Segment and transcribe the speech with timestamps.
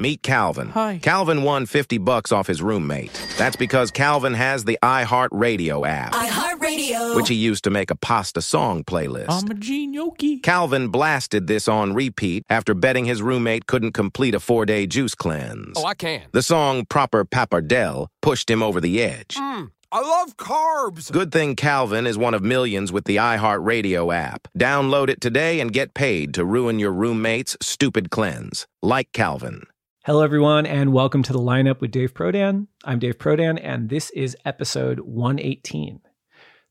[0.00, 0.70] Meet Calvin.
[0.70, 0.98] Hi.
[1.02, 3.12] Calvin won 50 bucks off his roommate.
[3.36, 7.14] That's because Calvin has the iHeartRadio app, iHeartRadio.
[7.16, 9.26] which he used to make a pasta song playlist.
[9.28, 10.42] I'm a genioki.
[10.42, 15.14] Calvin blasted this on repeat after betting his roommate couldn't complete a four day juice
[15.14, 15.74] cleanse.
[15.76, 16.22] Oh, I can.
[16.32, 19.34] the song Proper Pappardelle pushed him over the edge.
[19.36, 21.12] Mm, I love carbs.
[21.12, 24.48] Good thing Calvin is one of millions with the iHeartRadio app.
[24.58, 28.66] Download it today and get paid to ruin your roommate's stupid cleanse.
[28.82, 29.64] Like Calvin.
[30.10, 32.66] Hello, everyone, and welcome to the lineup with Dave Prodan.
[32.84, 36.00] I'm Dave Prodan, and this is episode 118.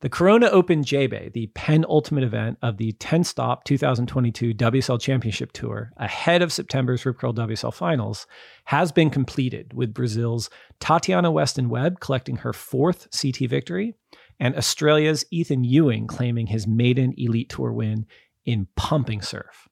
[0.02, 6.42] The Corona Open J-Bay, the penultimate event of the 10-stop 2022 WSL Championship Tour, ahead
[6.42, 8.28] of September's Rip Curl WSL Finals,
[8.66, 10.50] has been completed with Brazil's
[10.82, 13.96] Tatiana Weston Webb collecting her fourth CT victory,
[14.38, 18.06] and Australia's Ethan Ewing claiming his maiden Elite Tour win
[18.44, 19.70] in pumping surf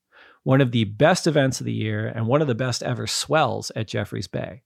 [0.48, 3.70] one of the best events of the year and one of the best ever swells
[3.76, 4.62] at Jeffreys Bay.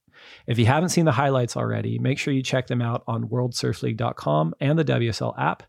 [0.46, 4.54] If you haven't seen the highlights already, make sure you check them out on worldsurfleague.com
[4.60, 5.64] and the WSL app.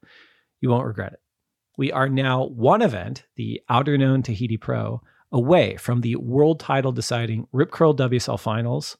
[0.61, 1.19] You won't regret it.
[1.79, 7.47] We are now one event, the Outerknown Tahiti Pro, away from the world title deciding
[7.51, 8.95] Rip Curl WSL finals.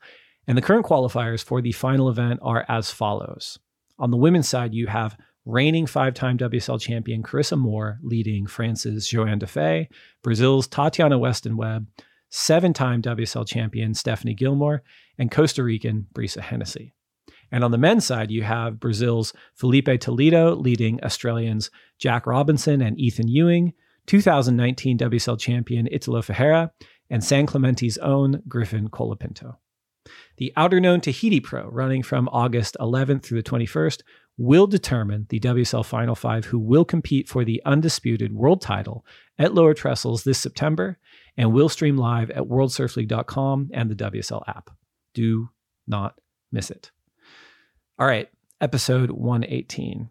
[0.48, 3.60] And the current qualifiers for the final event are as follows.
[4.00, 9.08] On the women's side, you have reigning five time WSL champion Carissa Moore leading France's
[9.08, 9.88] Johanne Defay,
[10.22, 11.88] Brazil's Tatiana Weston Webb,
[12.30, 14.84] seven time WSL champion Stephanie Gilmore,
[15.18, 16.94] and Costa Rican Brisa Hennessy.
[17.52, 23.00] And on the men's side, you have Brazil's Felipe Toledo leading Australians Jack Robinson and
[23.00, 23.74] Ethan Ewing,
[24.08, 26.72] 2019 WSL champion Italo Ferreira,
[27.10, 29.58] and San Clemente's own Griffin Colapinto.
[30.38, 34.02] The Outerknown Tahiti Pro, running from August 11th through the 21st,
[34.38, 39.06] will determine the WSL Final Five who will compete for the undisputed world title
[39.38, 40.98] at Lower Trestles this September
[41.38, 44.70] and will stream live at worldsurfleague.com and the WSL app.
[45.14, 45.50] Do
[45.88, 46.20] not
[46.52, 46.92] miss it.
[48.00, 48.30] All right,
[48.60, 50.10] episode 118.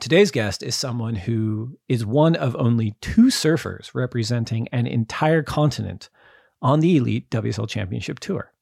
[0.00, 6.08] Today's guest is someone who is one of only two surfers representing an entire continent
[6.62, 8.52] on the Elite WSL Championship Tour.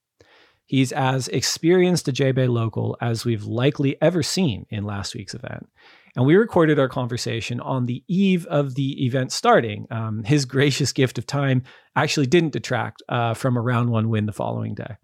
[0.66, 5.68] He's as experienced a J-Bay local as we've likely ever seen in last week's event.
[6.16, 9.86] And we recorded our conversation on the eve of the event starting.
[9.90, 11.62] Um, his gracious gift of time
[11.94, 14.96] actually didn't detract uh, from a round one win the following day.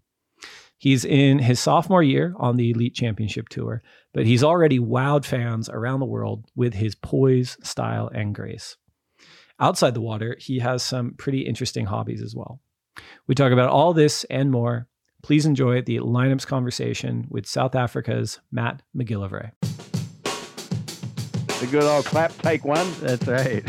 [0.78, 5.69] He's in his sophomore year on the Elite Championship Tour, but he's already wowed fans
[5.69, 8.77] around the world with his poise, style, and grace.
[9.61, 12.61] Outside the water, he has some pretty interesting hobbies as well.
[13.29, 14.89] We talk about all this and more
[15.22, 19.53] Please enjoy the lineups conversation with South Africa's Matt McGillivray.
[21.60, 22.93] The good old clap, take one.
[23.00, 23.62] That's right.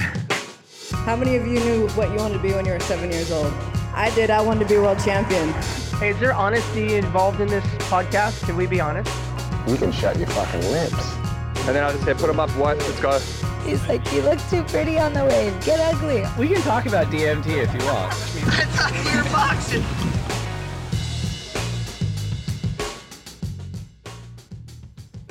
[1.05, 3.31] How many of you knew what you wanted to be when you were seven years
[3.31, 3.53] old?
[3.93, 4.31] I did.
[4.31, 5.53] I wanted to be world champion.
[5.99, 8.43] Hey, is there honesty involved in this podcast?
[8.47, 9.15] Can we be honest?
[9.67, 11.13] You can shut your fucking lips.
[11.67, 12.79] And then I'll just say, put them up what?
[12.79, 13.19] Let's go.
[13.63, 15.63] He's like, you look too pretty on the wave.
[15.63, 16.25] Get ugly.
[16.39, 18.11] We can talk about DMT if you want.
[18.11, 20.32] I thought we were boxing.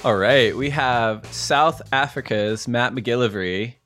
[0.05, 3.77] All right, we have South Africa's Matt McGillivray,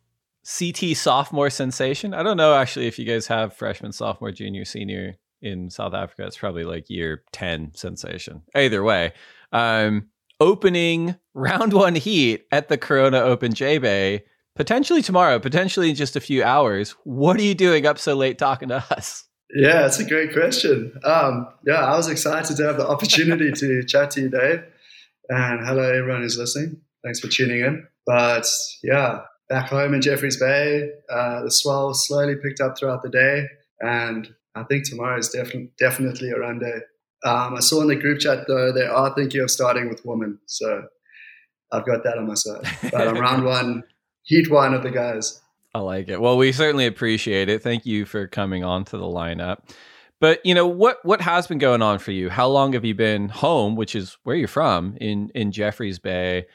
[0.58, 2.14] CT sophomore sensation.
[2.14, 6.24] I don't know actually if you guys have freshman, sophomore, junior, senior in South Africa.
[6.26, 8.40] It's probably like year 10 sensation.
[8.54, 9.12] Either way,
[9.52, 10.08] um,
[10.40, 14.24] opening round one heat at the Corona Open J Bay,
[14.54, 16.92] potentially tomorrow, potentially in just a few hours.
[17.04, 19.24] What are you doing up so late talking to us?
[19.54, 20.98] Yeah, it's a great question.
[21.04, 24.64] Um, yeah, I was excited to have the opportunity to chat to you, Dave.
[25.28, 26.80] And hello, everyone who's listening.
[27.04, 27.86] Thanks for tuning in.
[28.06, 28.46] But
[28.82, 33.46] yeah, back home in Jeffreys Bay, uh, the swell slowly picked up throughout the day.
[33.80, 36.78] And I think tomorrow is definitely definitely a run day.
[37.24, 40.38] Um, I saw in the group chat, though, they are thinking of starting with women.
[40.46, 40.84] So
[41.72, 42.64] I've got that on my side.
[42.92, 43.82] But I'm round one,
[44.22, 45.40] heat one of the guys.
[45.74, 46.20] I like it.
[46.20, 47.62] Well, we certainly appreciate it.
[47.62, 49.58] Thank you for coming on to the lineup.
[50.20, 52.30] But you know what what has been going on for you?
[52.30, 56.46] How long have you been home, which is where you're from in in Jeffreys Bay?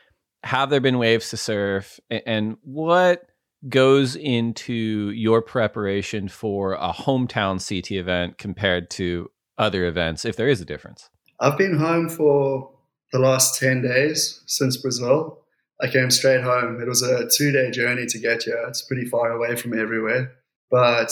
[0.43, 3.23] Have there been waves to surf, and what
[3.69, 10.47] goes into your preparation for a hometown CT event compared to other events, if there
[10.47, 11.09] is a difference?
[11.39, 12.71] I've been home for
[13.11, 15.39] the last 10 days since Brazil.
[15.81, 16.79] I came straight home.
[16.81, 18.63] It was a two day journey to get here.
[18.67, 20.31] It's pretty far away from everywhere.
[20.69, 21.11] But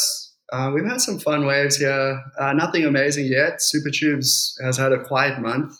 [0.52, 2.24] uh, we've had some fun waves here.
[2.40, 3.62] Uh, nothing amazing yet.
[3.62, 5.80] Super Tubes has had a quiet month.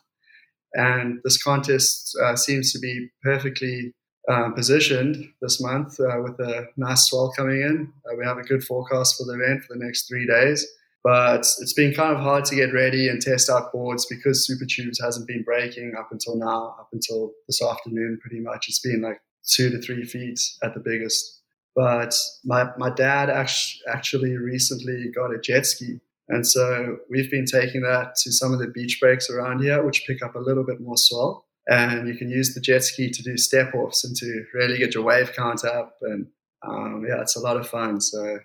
[0.74, 3.94] And this contest uh, seems to be perfectly
[4.30, 7.92] um, positioned this month uh, with a nice swell coming in.
[8.06, 10.68] Uh, we have a good forecast for the event for the next three days.
[11.04, 14.66] But it's been kind of hard to get ready and test out boards because Super
[14.66, 18.68] Tubes hasn't been breaking up until now, up until this afternoon, pretty much.
[18.68, 21.39] It's been like two to three feet at the biggest.
[21.80, 26.02] But my, my dad actually recently got a jet ski.
[26.28, 30.04] And so we've been taking that to some of the beach breaks around here, which
[30.06, 31.46] pick up a little bit more swell.
[31.68, 34.94] And you can use the jet ski to do step offs and to really get
[34.94, 35.96] your wave count up.
[36.02, 36.28] And
[36.68, 38.02] um, yeah, it's a lot of fun.
[38.02, 38.40] So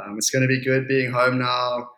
[0.00, 1.90] um, it's going to be good being home now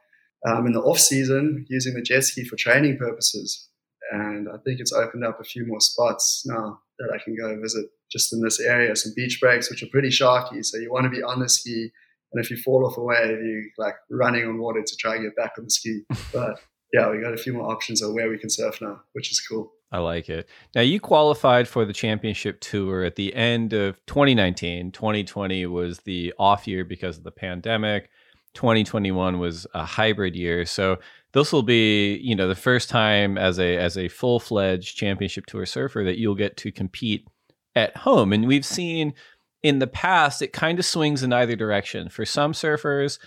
[0.47, 3.69] um, in the off season, using the jet ski for training purposes.
[4.13, 7.61] And I think it's opened up a few more spots now that I can go
[7.61, 8.95] visit just in this area.
[8.97, 10.65] Some beach breaks, which are pretty sharky.
[10.65, 11.91] So you want to be on the ski.
[12.33, 15.25] And if you fall off a wave, you like running on water to try and
[15.25, 16.03] get back on the ski.
[16.33, 16.61] But
[16.93, 19.41] yeah, we got a few more options of where we can surf now, which is
[19.41, 19.73] cool.
[19.93, 20.49] I like it.
[20.75, 24.93] Now, you qualified for the championship tour at the end of 2019.
[24.93, 28.09] 2020 was the off year because of the pandemic.
[28.55, 30.65] 2021 was a hybrid year.
[30.65, 30.99] So
[31.33, 35.67] this will be, you know, the first time as a as a full-fledged championship tour
[35.67, 37.27] surfer that you'll get to compete
[37.75, 38.33] at home.
[38.33, 39.15] And we've seen
[39.63, 42.09] in the past it kind of swings in either direction.
[42.09, 43.19] For some surfers,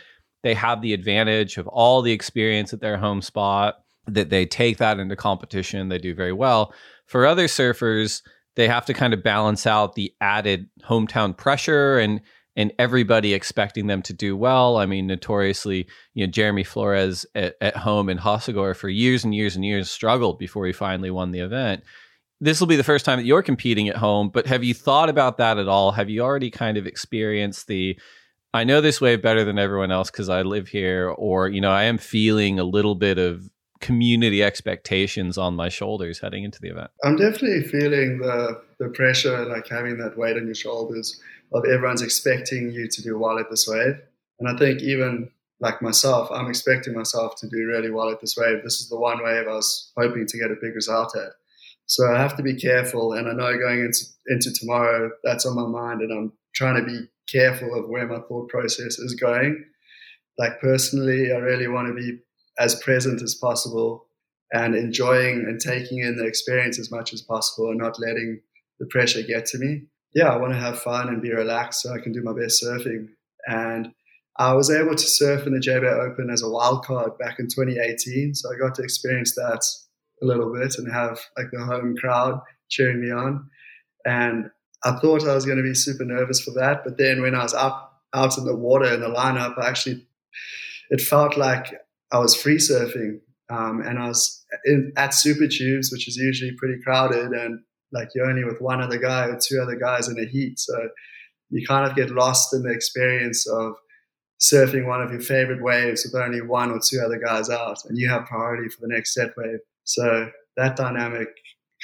[0.41, 4.77] they have the advantage of all the experience at their home spot that they take
[4.77, 6.73] that into competition, they do very well.
[7.05, 8.21] For other surfers,
[8.55, 12.21] they have to kind of balance out the added hometown pressure and
[12.55, 14.77] and everybody expecting them to do well.
[14.77, 19.33] I mean, notoriously, you know, Jeremy Flores at, at home in Hossegor for years and
[19.33, 21.83] years and years struggled before he finally won the event.
[22.43, 25.07] This will be the first time that you're competing at home, but have you thought
[25.07, 25.93] about that at all?
[25.93, 27.97] Have you already kind of experienced the
[28.53, 31.71] I know this wave better than everyone else because I live here, or you know,
[31.71, 33.49] I am feeling a little bit of
[33.79, 36.91] community expectations on my shoulders heading into the event?
[37.03, 41.21] I'm definitely feeling the the pressure, like having that weight on your shoulders
[41.53, 43.95] of everyone's expecting you to do well at this wave.
[44.39, 45.29] And I think even
[45.61, 48.63] like myself, I'm expecting myself to do really well at this wave.
[48.63, 51.31] This is the one wave I was hoping to get a big result at.
[51.85, 53.13] So I have to be careful.
[53.13, 56.01] And I know going into, into tomorrow, that's on my mind.
[56.01, 59.65] And I'm trying to be careful of where my thought process is going.
[60.38, 62.19] Like personally, I really want to be
[62.59, 64.06] as present as possible
[64.51, 68.39] and enjoying and taking in the experience as much as possible and not letting
[68.79, 69.83] the pressure get to me.
[70.13, 72.63] Yeah, I want to have fun and be relaxed so I can do my best
[72.63, 73.09] surfing.
[73.47, 73.94] And
[74.38, 77.47] I was able to surf in the JBay Open as a wild card back in
[77.47, 78.36] 2018.
[78.36, 79.62] So I got to experience that
[80.23, 82.39] a little bit and have like the home crowd
[82.69, 83.49] cheering me on.
[84.05, 84.49] And
[84.83, 86.83] I thought I was going to be super nervous for that.
[86.83, 90.05] But then when I was up out in the water in the lineup, I actually,
[90.89, 91.73] it felt like
[92.11, 96.53] I was free surfing um, and I was in, at Super Tubes, which is usually
[96.57, 97.59] pretty crowded, and
[97.91, 100.89] like you're only with one other guy or two other guys in a heat, so
[101.49, 103.73] you kind of get lost in the experience of
[104.39, 107.97] surfing one of your favorite waves with only one or two other guys out, and
[107.97, 109.59] you have priority for the next set wave.
[109.83, 111.29] So that dynamic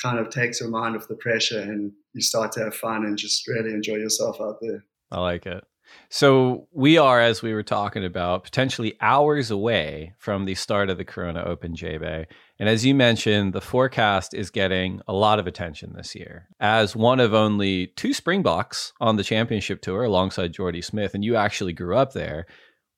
[0.01, 3.17] kind of takes your mind off the pressure, and you start to have fun and
[3.17, 4.83] just really enjoy yourself out there.
[5.11, 5.63] I like it.
[6.09, 10.97] So we are, as we were talking about, potentially hours away from the start of
[10.97, 12.27] the Corona Open J-Bay.
[12.59, 16.47] And as you mentioned, the forecast is getting a lot of attention this year.
[16.59, 21.35] As one of only two Springboks on the championship tour alongside Jordy Smith, and you
[21.35, 22.45] actually grew up there,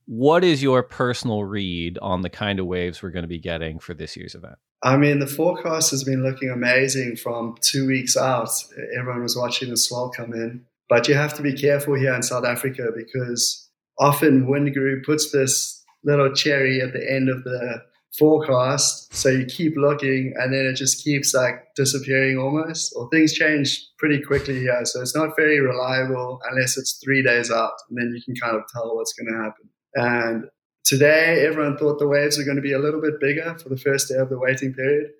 [0.06, 3.80] what is your personal read on the kind of waves we're going to be getting
[3.80, 4.58] for this year's event?
[4.84, 8.50] I mean, the forecast has been looking amazing from two weeks out.
[8.98, 10.66] Everyone was watching the swell come in.
[10.90, 13.70] But you have to be careful here in South Africa because
[14.00, 17.82] often Windguru puts this little cherry at the end of the
[18.18, 19.14] forecast.
[19.16, 23.88] So you keep looking and then it just keeps like disappearing almost, or things change
[24.00, 24.84] pretty quickly here.
[24.84, 27.74] So it's not very reliable unless it's three days out.
[27.90, 29.70] And then you can kind of tell what's going to happen.
[29.96, 30.50] And
[30.84, 33.78] today, everyone thought the waves are going to be a little bit bigger for the
[33.78, 35.12] first day of the waiting period.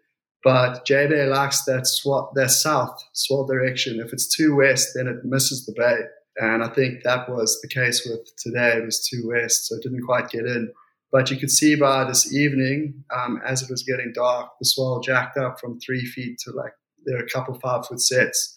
[0.44, 1.88] But J-Bay likes that
[2.36, 4.00] that south swell direction.
[4.00, 6.00] If it's too west, then it misses the bay.
[6.38, 8.78] And I think that was the case with today.
[8.78, 10.72] It was too west, so it didn't quite get in.
[11.12, 15.02] But you could see by this evening, um, as it was getting dark, the swell
[15.02, 16.72] jacked up from three feet to like
[17.06, 18.56] there are a couple five foot sets.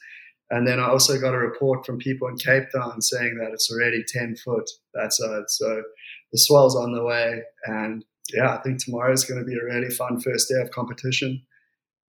[0.51, 3.73] And then I also got a report from people in Cape Town saying that it's
[3.73, 5.45] already 10 foot that side.
[5.49, 5.83] So
[6.35, 9.65] the swell's on the way and yeah, I think tomorrow is going to be a
[9.65, 11.43] really fun first day of competition.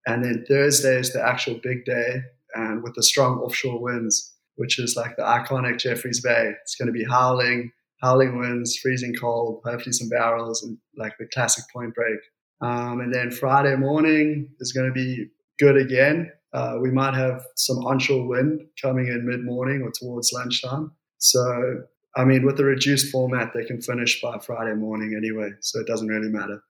[0.06, 2.22] And then Thursday is the actual big day,
[2.54, 6.52] and with the strong offshore winds, which is like the iconic Jeffreys Bay.
[6.62, 11.26] It's going to be howling, howling winds, freezing cold, hopefully some barrels, and like the
[11.34, 12.18] classic point break.
[12.60, 15.26] Um, and then Friday morning is going to be
[15.58, 16.32] good again.
[16.54, 20.92] Uh, we might have some onshore wind coming in mid morning or towards lunchtime.
[21.18, 21.82] So,
[22.16, 25.50] I mean, with the reduced format, they can finish by Friday morning anyway.
[25.60, 26.62] So it doesn't really matter.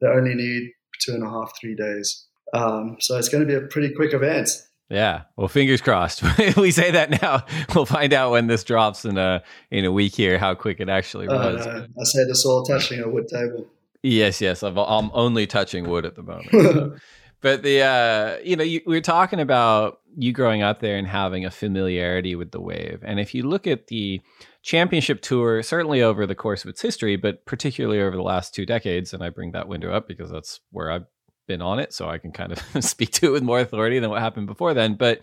[0.00, 2.26] They only need two and a half, three days.
[2.54, 4.50] Um, so it's going to be a pretty quick event.
[4.88, 5.22] Yeah.
[5.36, 6.22] Well, fingers crossed.
[6.56, 7.44] we say that now.
[7.74, 10.88] We'll find out when this drops in a in a week here how quick it
[10.88, 11.66] actually uh, was.
[11.66, 13.66] Uh, I say this all touching a wood table.
[14.02, 14.62] Yes, yes.
[14.62, 17.00] I'm, I'm only touching wood at the moment.
[17.40, 21.06] but the uh, you know, you, we are talking about you growing up there and
[21.06, 23.00] having a familiarity with the wave.
[23.04, 24.22] And if you look at the
[24.66, 28.66] championship tour, certainly over the course of its history, but particularly over the last two
[28.66, 31.06] decades, and I bring that window up because that's where I've
[31.46, 34.10] been on it, so I can kind of speak to it with more authority than
[34.10, 34.96] what happened before then.
[34.96, 35.20] But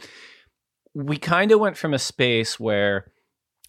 [0.96, 3.12] we kind of went from a space where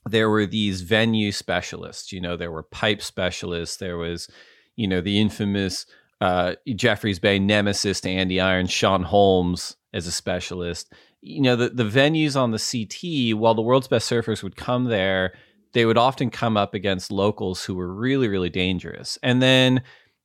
[0.09, 2.13] there were these venue specialists.
[2.13, 3.77] You know, there were pipe specialists.
[3.79, 4.31] There was,
[4.77, 5.87] you know, the infamous
[6.21, 10.93] uh, Jeffreys Bay nemesis to Andy Irons, Sean Holmes as a specialist.
[11.21, 14.85] You know, the, the venues on the CT, while the world's best surfers would come
[14.85, 15.33] there,
[15.75, 19.19] they would often come up against locals who were really, really dangerous.
[19.23, 19.83] And then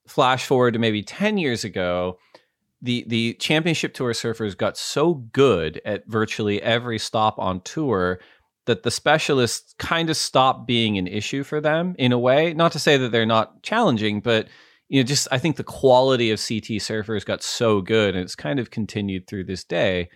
[0.08, 2.18] flash forward to maybe 10 years ago,
[2.82, 8.20] the the championship tour surfers got so good at virtually every stop on tour
[8.68, 12.54] that the specialists kind of stopped being an issue for them in a way.
[12.54, 14.48] Not to say that they're not challenging, but
[14.88, 18.36] you know, just I think the quality of CT surfers got so good, and it's
[18.36, 20.10] kind of continued through this day.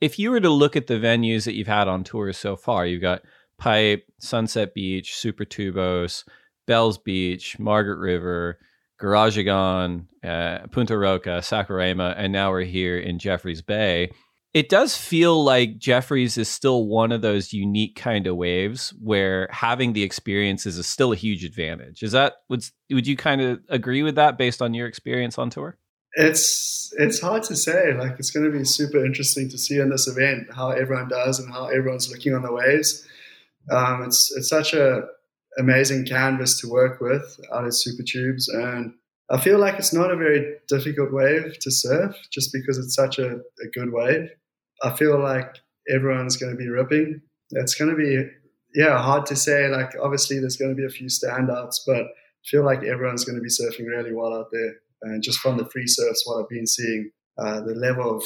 [0.00, 2.84] If you were to look at the venues that you've had on tours so far,
[2.84, 3.22] you've got
[3.62, 6.24] Pipe, Sunset Beach, Super Tubos,
[6.66, 8.58] Bells Beach, Margaret River,
[9.00, 14.10] Grajagan, uh, Punta Roca, Saquarema, and now we're here in Jeffreys Bay.
[14.52, 19.48] It does feel like Jeffreys is still one of those unique kind of waves where
[19.52, 22.02] having the experiences is still a huge advantage.
[22.02, 25.50] Is that would would you kind of agree with that based on your experience on
[25.50, 25.78] tour?
[26.14, 27.94] It's it's hard to say.
[27.94, 31.38] Like it's going to be super interesting to see in this event how everyone does
[31.38, 33.06] and how everyone's looking on the waves.
[33.70, 35.02] Um, it's it's such a
[35.58, 38.48] amazing canvas to work with out of Super Tubes.
[38.48, 38.94] And
[39.30, 43.18] I feel like it's not a very difficult wave to surf just because it's such
[43.18, 44.30] a, a good wave.
[44.82, 45.56] I feel like
[45.88, 47.20] everyone's going to be ripping.
[47.50, 48.28] It's going to be,
[48.74, 49.68] yeah, hard to say.
[49.68, 53.36] Like, obviously, there's going to be a few standouts, but I feel like everyone's going
[53.36, 54.74] to be surfing really well out there.
[55.02, 58.24] And just from the free surfs, what I've been seeing, uh, the level of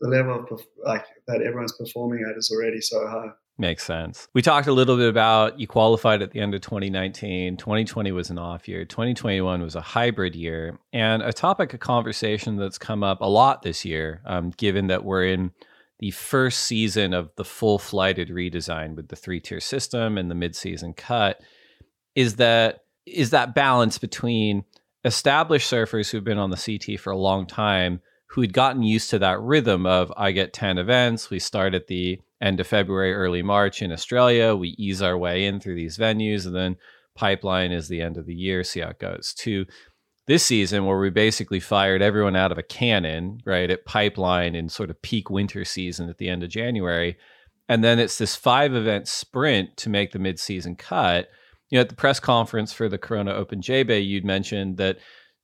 [0.00, 3.30] the level of like that everyone's performing at is already so high.
[3.60, 4.28] Makes sense.
[4.34, 7.56] We talked a little bit about you qualified at the end of 2019.
[7.56, 8.84] 2020 was an off year.
[8.84, 10.78] 2021 was a hybrid year.
[10.92, 15.04] And a topic of conversation that's come up a lot this year, um, given that
[15.04, 15.50] we're in
[15.98, 20.36] the first season of the full flighted redesign with the three tier system and the
[20.36, 21.40] mid season cut,
[22.14, 24.64] is that is that balance between
[25.04, 29.10] established surfers who've been on the CT for a long time who had gotten used
[29.10, 33.14] to that rhythm of I get 10 events, we start at the end of February,
[33.14, 34.54] early March in Australia.
[34.54, 36.76] We ease our way in through these venues, and then
[37.14, 38.62] pipeline is the end of the year.
[38.62, 39.34] See how it goes.
[39.38, 39.66] To
[40.26, 44.68] this season, where we basically fired everyone out of a cannon, right, at pipeline in
[44.68, 47.16] sort of peak winter season at the end of January.
[47.68, 51.28] And then it's this five event sprint to make the midseason cut.
[51.70, 54.98] You know, at the press conference for the Corona Open J Bay, you'd mentioned that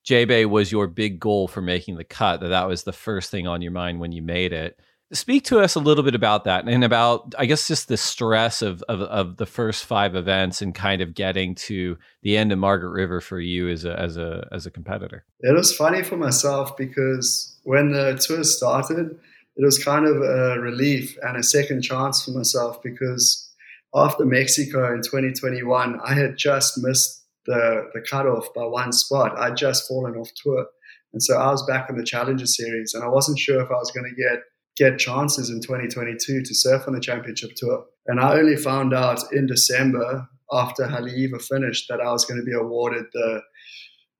[0.04, 3.30] J Bay was your big goal for making the cut, that that was the first
[3.30, 4.78] thing on your mind when you made it.
[5.14, 8.62] Speak to us a little bit about that and about, I guess, just the stress
[8.62, 12.58] of, of, of the first five events and kind of getting to the end of
[12.58, 15.24] Margaret River for you as a as a as a competitor.
[15.40, 19.18] It was funny for myself because when the tour started,
[19.56, 23.52] it was kind of a relief and a second chance for myself because
[23.94, 29.38] after Mexico in 2021, I had just missed the the cutoff by one spot.
[29.38, 30.66] I'd just fallen off tour,
[31.12, 33.74] and so I was back in the Challenger Series, and I wasn't sure if I
[33.74, 34.42] was going to get
[34.76, 37.84] get chances in 2022 to surf on the championship tour.
[38.06, 42.44] And I only found out in December after Haleiwa finished that I was going to
[42.44, 43.42] be awarded the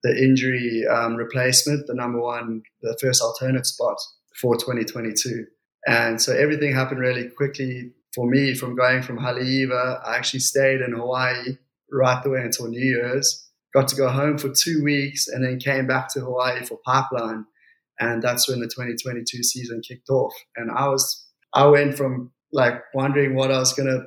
[0.03, 3.97] the injury um, replacement, the number one, the first alternate spot
[4.39, 5.47] for 2022.
[5.87, 10.07] And so everything happened really quickly for me from going from Haleiwa.
[10.07, 11.57] I actually stayed in Hawaii
[11.91, 13.49] right the way until New Year's.
[13.73, 17.47] Got to go home for two weeks and then came back to Hawaii for Pipeline
[18.01, 20.35] and that's when the 2022 season kicked off.
[20.57, 24.05] And I was, I went from like wondering what I was going to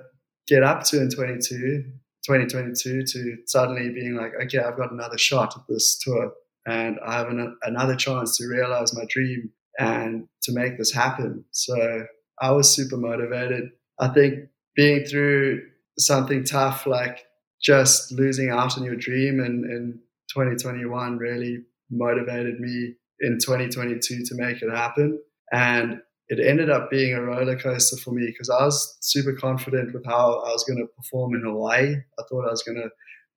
[0.48, 1.84] get up to in 22,
[2.26, 6.32] 2022 to suddenly being like, okay, I've got another shot at this tour.
[6.66, 11.46] and I have an, another chance to realize my dream and to make this happen.
[11.52, 12.06] So
[12.42, 13.70] I was super motivated.
[14.00, 15.62] I think being through
[15.98, 17.26] something tough like
[17.62, 24.36] just losing out on your dream in, in 2021 really motivated me in 2022 to
[24.36, 25.20] make it happen.
[25.52, 29.94] And it ended up being a roller coaster for me because I was super confident
[29.94, 31.96] with how I was going to perform in Hawaii.
[31.96, 32.90] I thought I was going to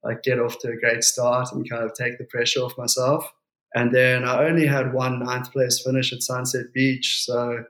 [0.03, 3.31] like get off to a great start and kind of take the pressure off myself.
[3.75, 7.65] And then I only had one ninth place finish at Sunset Beach, so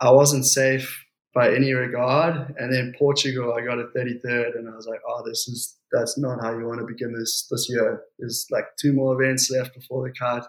[0.00, 2.54] I wasn't safe by any regard.
[2.58, 6.18] And then Portugal, I got a 33rd, and I was like, oh, this is that's
[6.18, 8.02] not how you want to begin this this year.
[8.18, 10.48] There's like two more events left before the cut.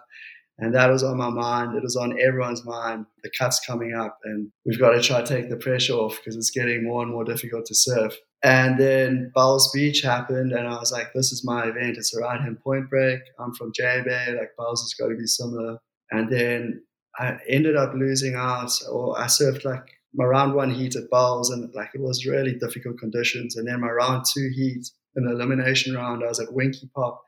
[0.58, 1.76] And that was on my mind.
[1.76, 3.04] It was on everyone's mind.
[3.22, 6.34] The cut's coming up, and we've got to try to take the pressure off because
[6.34, 8.16] it's getting more and more difficult to surf.
[8.42, 11.98] And then Bells Beach happened, and I was like, this is my event.
[11.98, 13.20] It's a right hand point break.
[13.38, 15.78] I'm from J Bay, like Bells has got to be similar.
[16.10, 16.82] And then
[17.18, 19.84] I ended up losing out, or I surfed like
[20.14, 23.56] my round one heat at Bells, and like it was really difficult conditions.
[23.56, 24.86] And then my round two heat
[25.16, 27.18] in the elimination round, I was at Winkipop,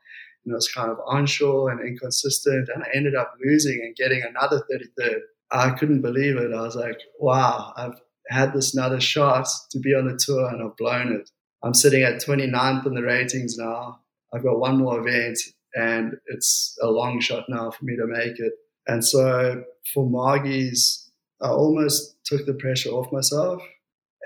[0.45, 2.69] and it was kind of unsure and inconsistent.
[2.73, 5.19] And I ended up losing and getting another 33rd.
[5.51, 6.53] I couldn't believe it.
[6.53, 10.61] I was like, wow, I've had this another shot to be on the tour and
[10.61, 11.29] I've blown it.
[11.63, 13.99] I'm sitting at 29th in the ratings now.
[14.33, 15.39] I've got one more event
[15.73, 18.53] and it's a long shot now for me to make it.
[18.87, 23.61] And so for Margie's, I almost took the pressure off myself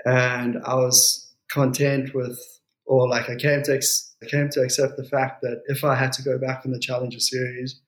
[0.04, 2.38] and I was content with,
[2.86, 5.94] or like I came to, ex- I came to accept the fact that if I
[5.94, 7.80] had to go back in the Challenger Series,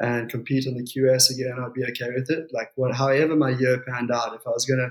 [0.00, 2.48] and compete on the QS again, I'd be okay with it.
[2.52, 4.90] Like what, however my year panned out, if I was going to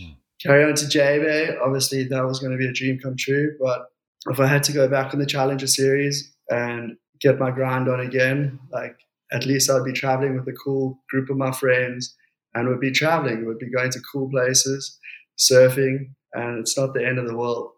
[0.00, 0.12] hmm.
[0.42, 3.56] carry on to J-Bay, obviously that was going to be a dream come true.
[3.60, 3.86] But
[4.30, 8.00] if I had to go back in the Challenger Series and get my grind on
[8.00, 8.96] again, like
[9.32, 12.14] at least I'd be traveling with a cool group of my friends
[12.54, 14.98] and would be traveling, would be going to cool places,
[15.38, 17.72] surfing, and it's not the end of the world.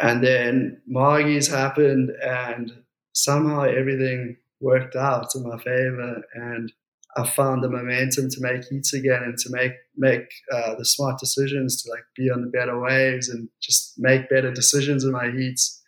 [0.00, 2.72] And then Margie's happened, and
[3.12, 6.72] somehow everything worked out in my favor and
[7.16, 11.18] I found the momentum to make heats again and to make make uh, the smart
[11.18, 15.30] decisions to like be on the better waves and just make better decisions in my
[15.30, 15.82] heats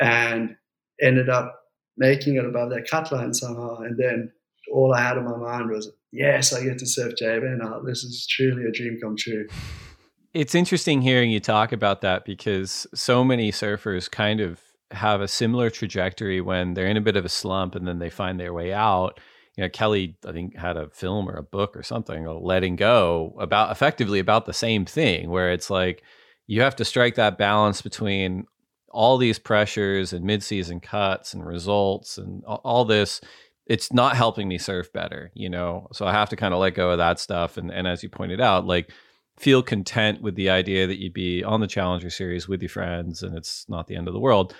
[0.00, 0.56] and
[1.00, 1.60] ended up
[1.96, 3.78] making it above that cut line somehow.
[3.78, 4.32] And then
[4.72, 8.04] all I had in my mind was yes I get to surf JB now this
[8.04, 9.48] is truly a dream come true
[10.38, 14.60] it's interesting hearing you talk about that because so many surfers kind of
[14.92, 18.08] have a similar trajectory when they're in a bit of a slump and then they
[18.08, 19.18] find their way out.
[19.56, 22.76] You know, Kelly, I think, had a film or a book or something, or letting
[22.76, 26.04] go about effectively about the same thing, where it's like
[26.46, 28.46] you have to strike that balance between
[28.90, 33.20] all these pressures and midseason cuts and results and all this.
[33.66, 35.88] It's not helping me surf better, you know.
[35.92, 37.56] So I have to kind of let go of that stuff.
[37.56, 38.92] And and as you pointed out, like
[39.38, 43.22] feel content with the idea that you'd be on the Challenger Series with your friends
[43.22, 44.54] and it's not the end of the world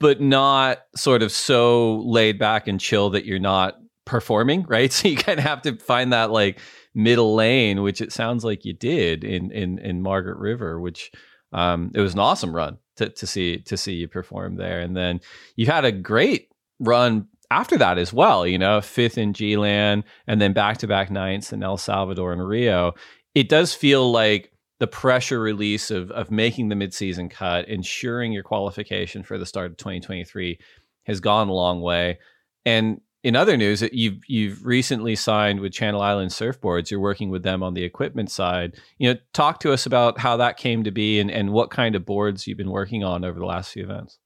[0.00, 4.92] but not sort of so laid back and chill that you're not performing, right?
[5.00, 6.58] So you kind of have to find that like
[6.94, 11.12] middle lane, which it sounds like you did in in in Margaret River, which
[11.52, 14.96] um, it was an awesome run to to see to see you perform there, and
[14.96, 15.20] then
[15.54, 16.48] you had a great
[16.80, 18.46] run after that as well.
[18.46, 22.46] You know, fifth in G-Land, and then back to back ninths in El Salvador and
[22.46, 22.94] Rio.
[23.34, 28.42] It does feel like the pressure release of of making the midseason cut, ensuring your
[28.42, 30.58] qualification for the start of 2023
[31.04, 32.18] has gone a long way.
[32.64, 36.90] And in other news, you've you've recently signed with Channel Island Surfboards.
[36.90, 38.76] You're working with them on the equipment side.
[38.98, 41.94] You know, talk to us about how that came to be and, and what kind
[41.94, 44.18] of boards you've been working on over the last few events.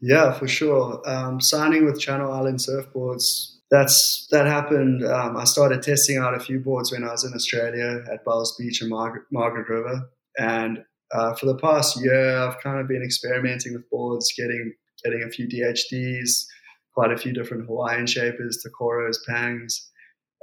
[0.00, 1.02] Yeah, for sure.
[1.04, 5.04] Um, signing with Channel Island Surfboards that's that happened.
[5.04, 8.56] Um, I started testing out a few boards when I was in Australia at Bells
[8.56, 13.02] Beach and Margaret, Margaret River, and uh, for the past year, I've kind of been
[13.02, 16.46] experimenting with boards, getting getting a few DHDs,
[16.94, 19.88] quite a few different Hawaiian shapers, Tokoros, Pangs,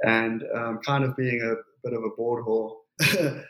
[0.02, 1.54] and um, kind of being a
[1.86, 2.76] bit of a board whore.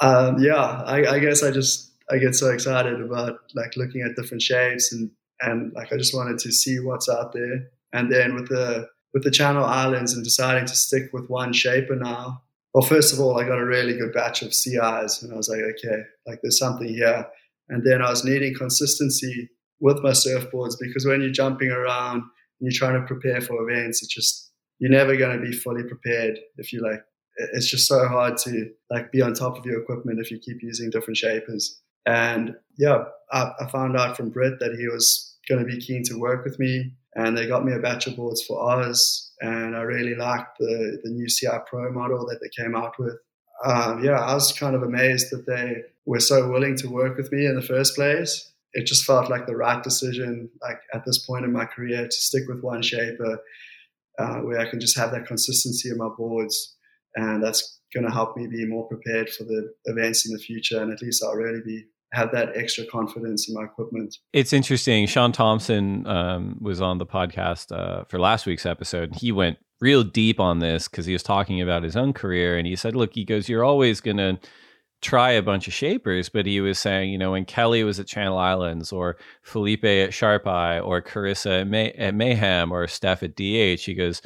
[0.00, 4.16] um, yeah, I, I guess I just I get so excited about like looking at
[4.16, 7.70] different shapes and and like I just wanted to see what's out there.
[7.92, 11.94] And then with the with the Channel Islands and deciding to stick with one shaper
[11.94, 12.42] now.
[12.74, 15.48] Well, first of all, I got a really good batch of CIs, and I was
[15.48, 17.26] like, okay, like there's something here.
[17.68, 19.48] And then I was needing consistency
[19.80, 22.22] with my surfboards because when you're jumping around and
[22.60, 24.50] you're trying to prepare for events, it's just
[24.80, 27.00] you're never going to be fully prepared if you like.
[27.52, 30.62] It's just so hard to like be on top of your equipment if you keep
[30.62, 31.80] using different shapers.
[32.06, 36.02] And yeah, I, I found out from Britt that he was going to be keen
[36.04, 39.32] to work with me and they got me a batch of boards for Oz.
[39.40, 43.16] and I really liked the the new CI Pro model that they came out with.
[43.64, 47.32] Um, yeah, I was kind of amazed that they were so willing to work with
[47.32, 48.52] me in the first place.
[48.72, 52.12] It just felt like the right decision, like at this point in my career, to
[52.12, 53.38] stick with one shaper,
[54.18, 56.74] uh, where I can just have that consistency in my boards,
[57.14, 60.82] and that's going to help me be more prepared for the events in the future.
[60.82, 64.18] And at least I'll really be have that extra confidence in my equipment.
[64.32, 65.06] It's interesting.
[65.06, 69.14] Sean Thompson um, was on the podcast uh, for last week's episode.
[69.16, 72.56] He went real deep on this because he was talking about his own career.
[72.56, 74.38] And he said, look, he goes, you're always going to
[75.02, 78.06] try a bunch of shapers, but he was saying, you know, when Kelly was at
[78.06, 83.36] Channel Islands or Felipe at Sharpeye or Carissa at, May- at Mayhem or Steph at
[83.36, 84.22] DH, he goes,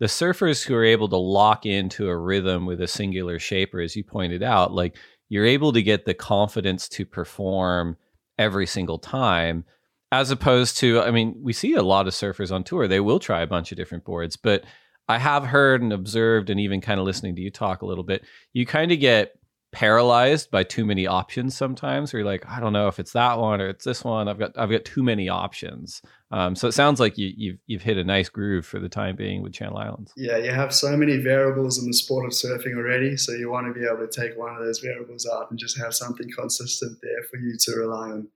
[0.00, 3.96] the surfers who are able to lock into a rhythm with a singular shaper, as
[3.96, 4.96] you pointed out, like
[5.28, 7.96] you're able to get the confidence to perform
[8.38, 9.64] every single time
[10.12, 13.18] as opposed to i mean we see a lot of surfers on tour they will
[13.18, 14.64] try a bunch of different boards but
[15.08, 18.04] i have heard and observed and even kind of listening to you talk a little
[18.04, 19.37] bit you kind of get
[19.70, 23.38] paralyzed by too many options sometimes where you're like i don't know if it's that
[23.38, 24.26] one or it's this one.
[24.26, 26.02] I've got i've got too many options.
[26.30, 29.16] Um, so it sounds like you, you've you've hit a nice groove for the time
[29.16, 30.12] being with channel islands.
[30.16, 33.66] Yeah you have so many variables in the sport of surfing already so you want
[33.66, 36.98] to be able to take one of those variables out and just have something consistent
[37.02, 38.28] there for you to rely on.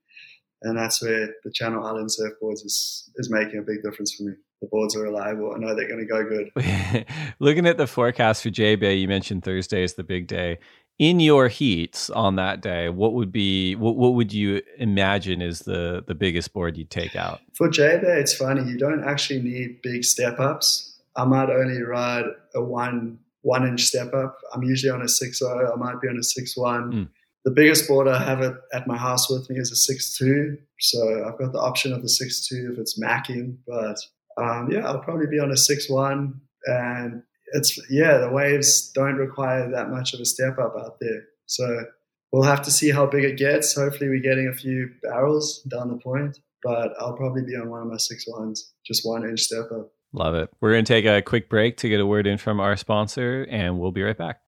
[0.62, 4.33] And that's where the channel island surfboards is is making a big difference for me.
[4.61, 5.53] The boards are reliable.
[5.53, 7.07] I know they're going to go good.
[7.40, 10.61] Looking at the forecast for J Bay, you mentioned Thursday is the big day
[11.02, 15.58] in your heats on that day, what would be what, what would you imagine is
[15.60, 17.40] the the biggest board you'd take out?
[17.54, 18.62] For J Bay, it's funny.
[18.70, 20.96] You don't actually need big step ups.
[21.16, 24.38] I might only ride a one one inch step up.
[24.54, 25.72] I'm usually on a six zero.
[25.72, 26.92] I might be on a six one.
[26.92, 27.08] Mm.
[27.44, 30.56] The biggest board I have it at my house with me is a six two.
[30.78, 33.56] So I've got the option of the six two if it's macking.
[33.66, 33.98] But
[34.40, 39.16] um, yeah, I'll probably be on a six one and it's yeah, the waves don't
[39.16, 41.24] require that much of a step up out there.
[41.46, 41.84] So
[42.32, 43.74] we'll have to see how big it gets.
[43.74, 47.82] Hopefully, we're getting a few barrels down the point, but I'll probably be on one
[47.82, 49.92] of my six ones, just one inch step up.
[50.12, 50.50] Love it.
[50.60, 53.46] We're going to take a quick break to get a word in from our sponsor,
[53.48, 54.40] and we'll be right back.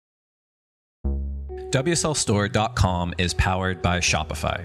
[1.70, 4.64] WSLStore.com is powered by Shopify.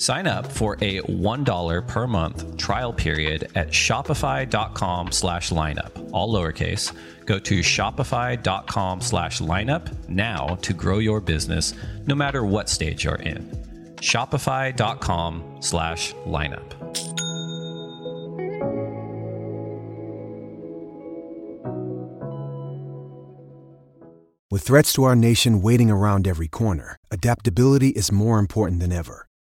[0.00, 6.94] Sign up for a $1 per month trial period at shopify.com slash lineup, all lowercase.
[7.26, 11.74] Go to shopify.com slash lineup now to grow your business
[12.06, 13.42] no matter what stage you're in.
[13.96, 16.80] Shopify.com slash lineup.
[24.50, 29.26] With threats to our nation waiting around every corner, adaptability is more important than ever.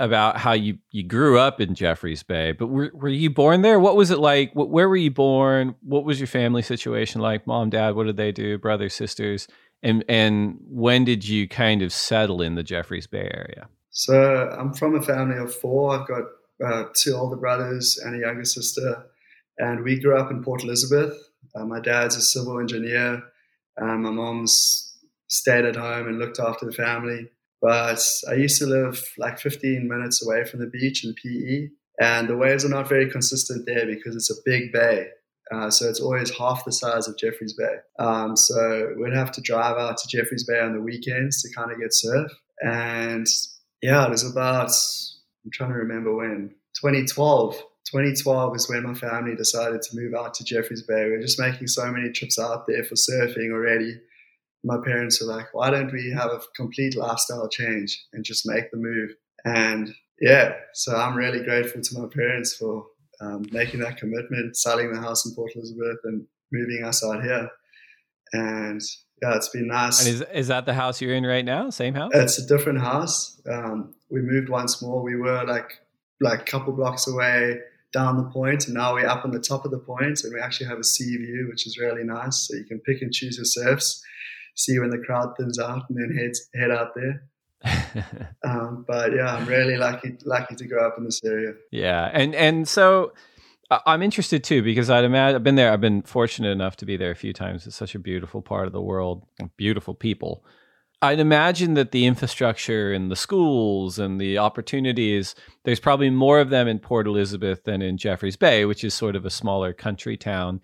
[0.00, 3.78] about how you you grew up in Jeffreys Bay, but were were you born there?
[3.78, 4.50] What was it like?
[4.54, 5.76] Where were you born?
[5.82, 7.46] What was your family situation like?
[7.46, 8.58] Mom, dad, what did they do?
[8.58, 9.46] Brothers, sisters,
[9.82, 13.68] and and when did you kind of settle in the Jeffreys Bay area?
[13.90, 16.00] So I'm from a family of four.
[16.00, 16.22] I've got
[16.64, 19.04] uh, two older brothers and a younger sister,
[19.58, 21.14] and we grew up in Port Elizabeth.
[21.54, 23.22] Uh, my dad's a civil engineer.
[23.80, 24.96] Um, my mom's
[25.28, 27.28] stayed at home and looked after the family.
[27.60, 31.68] But I used to live like 15 minutes away from the beach in PE,
[32.00, 35.08] and the waves are not very consistent there because it's a big bay.
[35.52, 37.76] Uh, so it's always half the size of Jeffreys Bay.
[37.98, 41.72] Um, so we'd have to drive out to Jeffreys Bay on the weekends to kind
[41.72, 42.30] of get surf.
[42.60, 43.26] And
[43.82, 44.70] yeah, it was about,
[45.44, 47.56] I'm trying to remember when, 2012.
[47.90, 51.06] 2012 is when my family decided to move out to Jeffreys Bay.
[51.06, 53.98] We were just making so many trips out there for surfing already
[54.64, 58.70] my parents were like, why don't we have a complete lifestyle change and just make
[58.70, 59.10] the move?
[59.44, 62.86] And yeah, so I'm really grateful to my parents for
[63.20, 67.48] um, making that commitment, selling the house in Port Elizabeth and moving us out here.
[68.32, 68.80] And
[69.22, 70.00] yeah, it's been nice.
[70.00, 71.70] And is, is that the house you're in right now?
[71.70, 72.12] Same house?
[72.14, 73.40] It's a different house.
[73.50, 75.02] Um, we moved once more.
[75.02, 75.80] We were like
[76.22, 77.60] like a couple blocks away
[77.92, 80.40] down the point, and now we're up on the top of the point, and we
[80.40, 82.46] actually have a sea view, which is really nice.
[82.46, 84.02] So you can pick and choose your surfs
[84.60, 87.24] see when the crowd thins out and then head head out there.
[88.44, 91.54] um, but yeah, I'm really lucky lucky to grow up in this area.
[91.70, 93.12] Yeah, and and so
[93.86, 95.72] I'm interested too because I'd imagine I've been there.
[95.72, 97.66] I've been fortunate enough to be there a few times.
[97.66, 99.24] It's such a beautiful part of the world,
[99.56, 100.44] beautiful people.
[101.02, 106.50] I'd imagine that the infrastructure and the schools and the opportunities, there's probably more of
[106.50, 110.18] them in Port Elizabeth than in Jeffreys Bay, which is sort of a smaller country
[110.18, 110.60] town.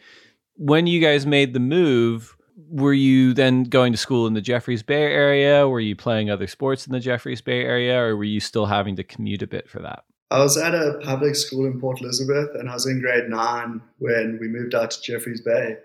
[0.56, 4.82] When you guys made the move, were you then going to school in the Jeffreys
[4.82, 5.68] Bay area?
[5.68, 8.96] Were you playing other sports in the Jeffreys Bay area, or were you still having
[8.96, 10.04] to commute a bit for that?
[10.30, 13.80] I was at a public school in Port Elizabeth, and I was in grade nine
[13.98, 15.76] when we moved out to Jeffreys Bay.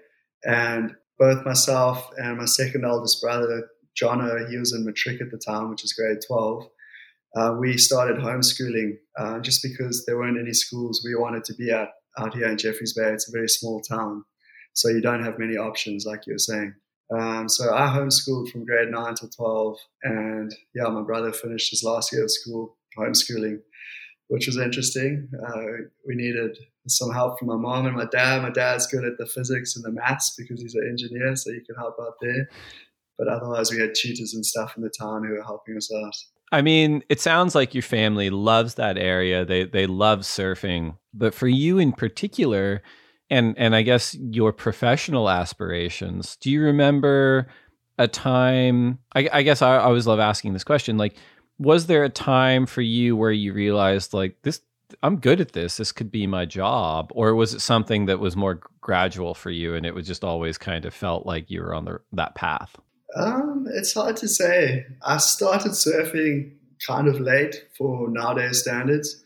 [0.43, 3.67] And both myself and my second oldest brother,
[4.01, 6.67] Jono, he was in matric at the time, which is grade 12.
[7.35, 11.69] Uh, we started homeschooling uh, just because there weren't any schools we wanted to be
[11.69, 13.11] at out here in Jeffreys Bay.
[13.11, 14.25] It's a very small town.
[14.73, 16.73] So you don't have many options, like you were saying.
[17.17, 19.77] Um, so I homeschooled from grade nine to 12.
[20.03, 23.59] And yeah, my brother finished his last year of school homeschooling,
[24.29, 25.29] which was interesting.
[25.45, 26.57] Uh, we needed
[26.87, 28.41] some help from my mom and my dad.
[28.41, 31.59] My dad's good at the physics and the maths because he's an engineer, so he
[31.59, 32.49] could help out there.
[33.17, 36.15] But otherwise, we had tutors and stuff in the town who were helping us out.
[36.51, 39.45] I mean, it sounds like your family loves that area.
[39.45, 42.81] They they love surfing, but for you in particular,
[43.31, 46.35] and and I guess your professional aspirations.
[46.35, 47.47] Do you remember
[47.97, 48.99] a time?
[49.15, 50.97] I, I guess I, I always love asking this question.
[50.97, 51.15] Like,
[51.57, 54.61] was there a time for you where you realized like this?
[55.01, 55.77] I'm good at this.
[55.77, 59.73] This could be my job, or was it something that was more gradual for you,
[59.73, 62.75] and it was just always kind of felt like you were on the that path?
[63.15, 64.85] Um, it's hard to say.
[65.01, 66.51] I started surfing
[66.85, 69.23] kind of late for nowadays standards.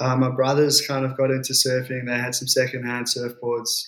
[0.00, 2.06] Uh, my brothers kind of got into surfing.
[2.06, 3.86] They had some secondhand surfboards,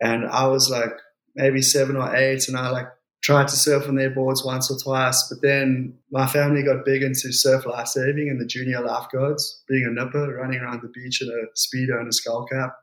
[0.00, 0.92] and I was like
[1.34, 2.88] maybe seven or eight, and I like
[3.22, 5.26] tried to surf on their boards once or twice.
[5.28, 9.90] But then my family got big into surf lifesaving and the junior lifeguards, being a
[9.90, 12.76] nipper, running around the beach in a speedo and a skull cap.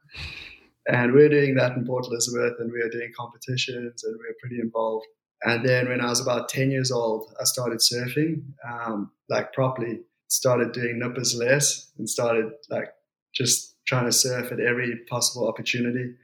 [0.88, 4.28] And we were doing that in Port Elizabeth, and we were doing competitions, and we
[4.28, 5.06] were pretty involved.
[5.44, 10.02] And then when I was about 10 years old, I started surfing, um, like properly
[10.34, 12.90] started doing nippers less and started like
[13.36, 16.16] just trying to surf at every possible opportunity.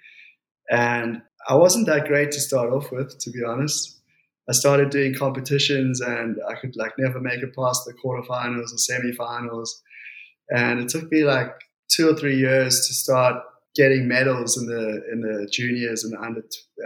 [0.72, 4.00] And I wasn't that great to start off with, to be honest.
[4.50, 8.78] I started doing competitions and I could like never make it past the quarterfinals or
[8.78, 9.70] semifinals.
[10.50, 11.52] And it took me like
[11.88, 13.44] two or three years to start
[13.76, 16.42] getting medals in the in the juniors and the under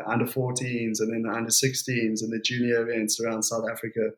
[0.06, 4.10] under 14s and then the under 16s and the junior events around South Africa.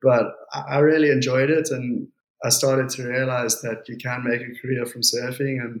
[0.00, 2.08] But I really enjoyed it and
[2.44, 5.80] I started to realize that you can make a career from surfing, and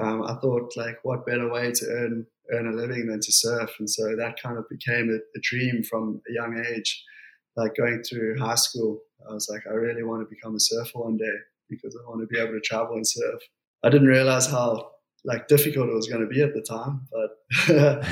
[0.00, 3.70] um, I thought, like, what better way to earn earn a living than to surf?
[3.78, 7.04] And so that kind of became a, a dream from a young age.
[7.56, 11.00] Like going through high school, I was like, I really want to become a surfer
[11.00, 11.34] one day
[11.68, 13.40] because I want to be able to travel and surf.
[13.82, 14.90] I didn't realize how
[15.24, 18.04] like difficult it was going to be at the time, but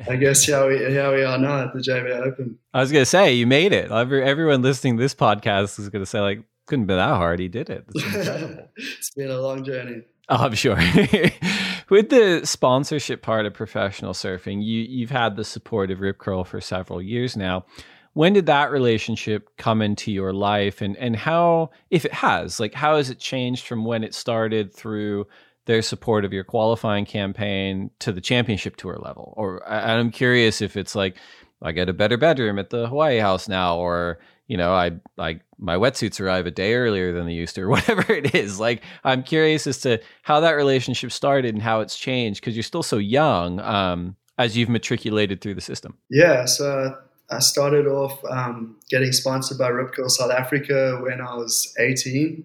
[0.08, 2.58] I guess here we here we are now at the J-Bay Open.
[2.72, 3.90] I was going to say you made it.
[3.90, 7.40] Every, everyone listening to this podcast is going to say like couldn't be that hard.
[7.40, 7.84] He did it.
[7.94, 10.02] it's been a long journey.
[10.28, 10.76] Oh, I'm sure.
[11.90, 16.44] With the sponsorship part of professional surfing, you you've had the support of Rip Curl
[16.44, 17.66] for several years now.
[18.14, 22.72] when did that relationship come into your life and and how if it has like
[22.74, 25.26] how has it changed from when it started through
[25.66, 30.76] their support of your qualifying campaign to the championship tour level or i'm curious if
[30.76, 31.16] it's like
[31.62, 35.40] i get a better bedroom at the hawaii house now or you know i like
[35.58, 38.82] my wetsuits arrive a day earlier than they used to or whatever it is like
[39.04, 42.82] i'm curious as to how that relationship started and how it's changed because you're still
[42.82, 46.94] so young um, as you've matriculated through the system yeah so
[47.30, 52.44] I started off um, getting sponsored by Rip Curl South Africa when I was 18.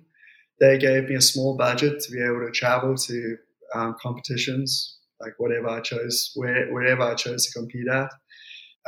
[0.59, 3.37] They gave me a small budget to be able to travel to
[3.75, 8.09] um, competitions, like whatever I chose, where, wherever I chose to compete at.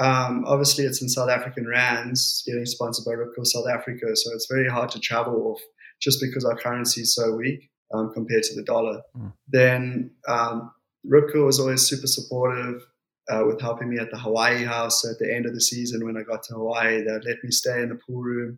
[0.01, 4.31] Um, obviously, it's in South African rands, getting sponsored by Rip Curl South Africa, so
[4.33, 5.61] it's very hard to travel off
[6.01, 9.01] just because our currency is so weak um, compared to the dollar.
[9.15, 9.33] Mm.
[9.47, 10.71] Then um,
[11.03, 12.81] Rip Curl was always super supportive
[13.29, 15.03] uh, with helping me at the Hawaii house.
[15.03, 17.51] So at the end of the season, when I got to Hawaii, they let me
[17.51, 18.57] stay in the pool room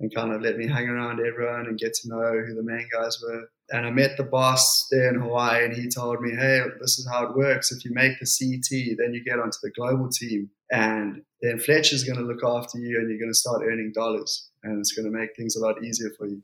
[0.00, 2.88] and kind of let me hang around everyone and get to know who the main
[2.92, 3.44] guys were.
[3.70, 7.06] And I met the boss there in Hawaii, and he told me, "Hey, this is
[7.10, 7.70] how it works.
[7.70, 12.02] If you make the CT, then you get onto the global team, and then Fletcher's
[12.02, 15.10] going to look after you, and you're going to start earning dollars, and it's going
[15.10, 16.42] to make things a lot easier for you."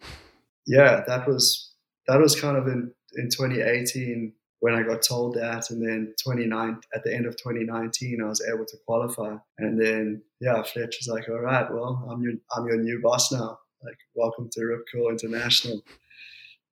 [0.66, 1.72] Yeah, that was
[2.06, 6.80] that was kind of in in 2018 when I got told that, and then 29
[6.94, 11.08] at the end of 2019, I was able to qualify, and then yeah, Fletch was
[11.08, 13.58] like, "All right, well, I'm your I'm your new boss now.
[13.84, 15.82] Like, welcome to Rip Curl International,"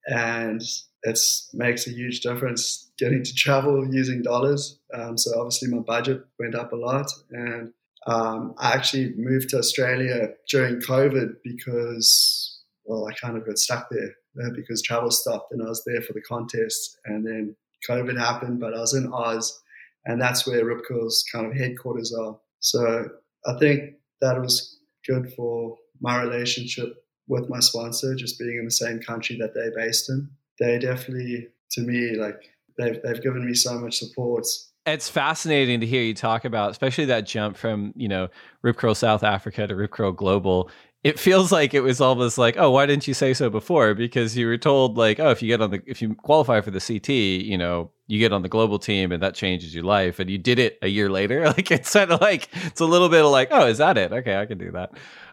[0.06, 0.62] and
[1.02, 1.18] it
[1.52, 4.80] makes a huge difference getting to travel using dollars.
[4.94, 7.72] Um, so obviously, my budget went up a lot, and
[8.06, 13.88] um, I actually moved to Australia during COVID because well, I kind of got stuck
[13.90, 17.56] there uh, because travel stopped, and I was there for the contest, and then
[17.88, 19.62] COVID happened, but I was in Oz,
[20.06, 22.38] and that's where Rip Curl's kind of headquarters are.
[22.60, 23.08] So
[23.46, 28.70] I think that was good for my relationship with my sponsor, just being in the
[28.70, 30.28] same country that they're based in.
[30.58, 32.40] They definitely, to me, like
[32.78, 34.46] they've they've given me so much support.
[34.86, 38.28] It's fascinating to hear you talk about, especially that jump from you know
[38.62, 40.70] Rip Curl South Africa to Rip Curl Global
[41.04, 43.94] it feels like it was almost like, oh, why didn't you say so before?
[43.94, 46.70] Because you were told like, oh, if you get on the if you qualify for
[46.70, 50.18] the CT, you know, you get on the global team and that changes your life,
[50.18, 51.44] and you did it a year later.
[51.54, 54.12] Like it's kind of like it's a little bit of like, oh, is that it?
[54.12, 54.92] Okay, I can do that.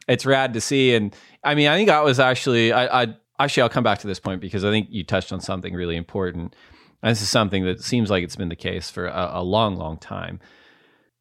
[0.10, 3.64] It's rad to see, and I mean, I think that was actually, I, I actually,
[3.64, 6.54] I'll come back to this point because I think you touched on something really important.
[7.04, 9.98] This is something that seems like it's been the case for a, a long, long
[9.98, 10.40] time.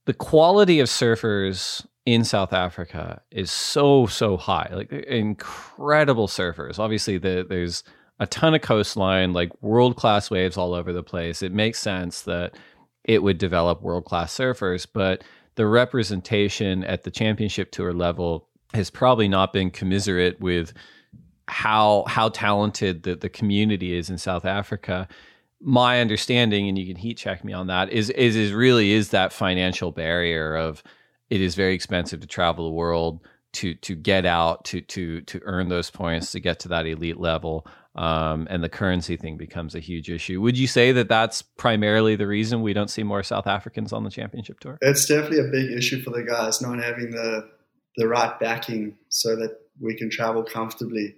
[0.06, 4.70] The quality of surfers in South Africa is so so high.
[4.72, 6.78] Like incredible surfers.
[6.78, 7.84] Obviously, the, there's
[8.18, 11.42] a ton of coastline, like world class waves all over the place.
[11.42, 12.56] It makes sense that
[13.04, 18.90] it would develop world class surfers, but the representation at the championship tour level has
[18.90, 20.72] probably not been commiserate with
[21.48, 25.08] how how talented the, the community is in South Africa.
[25.60, 29.10] My understanding, and you can heat check me on that, is is is really is
[29.10, 30.82] that financial barrier of
[31.28, 33.20] it is very expensive to travel the world
[33.52, 37.18] to to get out to to to earn those points to get to that elite
[37.18, 40.40] level um, and the currency thing becomes a huge issue.
[40.40, 44.04] Would you say that that's primarily the reason we don't see more south africans on
[44.04, 44.78] the championship tour?
[44.80, 47.48] It's definitely a big issue for the guys not having the
[47.96, 51.16] the right backing so that we can travel comfortably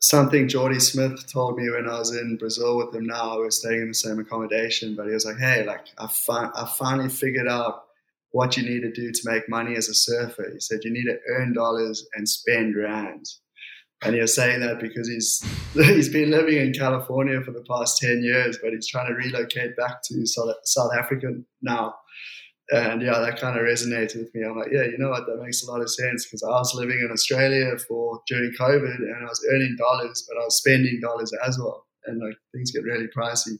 [0.00, 3.50] something Jordy Smith told me when I was in Brazil with him now, we are
[3.50, 7.08] staying in the same accommodation, but he was like, Hey, like I, fi- I finally
[7.08, 7.84] figured out
[8.30, 10.50] what you need to do to make money as a surfer.
[10.52, 13.40] He said you need to earn dollars and spend rands.
[14.02, 17.98] And he was saying that because he's he's been living in California for the past
[17.98, 21.32] ten years, but he's trying to relocate back to South, South Africa
[21.62, 21.94] now.
[22.70, 24.44] And yeah, that kind of resonated with me.
[24.44, 25.26] I'm like, yeah, you know what?
[25.26, 28.96] That makes a lot of sense because I was living in Australia for during COVID,
[28.96, 32.70] and I was earning dollars, but I was spending dollars as well, and like things
[32.70, 33.58] get really pricey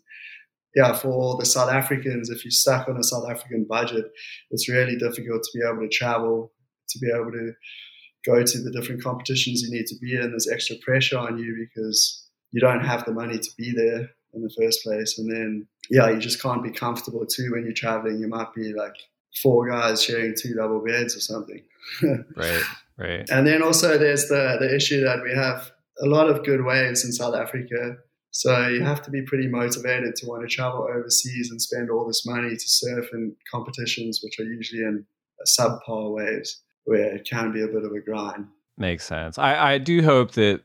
[0.75, 4.05] yeah, for the South Africans, if you're stuck on a South African budget,
[4.51, 6.53] it's really difficult to be able to travel,
[6.90, 7.53] to be able to
[8.25, 10.30] go to the different competitions you need to be in.
[10.30, 14.43] There's extra pressure on you because you don't have the money to be there in
[14.43, 15.18] the first place.
[15.18, 18.18] And then, yeah, you just can't be comfortable too when you're traveling.
[18.18, 18.95] You might be like
[19.43, 21.62] four guys sharing two double beds or something.
[22.36, 22.62] right,
[22.97, 23.30] right.
[23.30, 25.70] And then also there's the, the issue that we have
[26.01, 27.97] a lot of good waves in South Africa
[28.30, 32.07] so you have to be pretty motivated to want to travel overseas and spend all
[32.07, 35.05] this money to surf in competitions which are usually in
[35.47, 38.47] subpar waves where it can be a bit of a grind.
[38.76, 39.39] Makes sense.
[39.39, 40.62] I, I do hope that,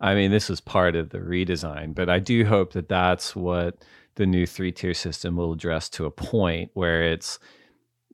[0.00, 3.82] I mean, this is part of the redesign, but I do hope that that's what
[4.16, 7.38] the new three tier system will address to a point where it's,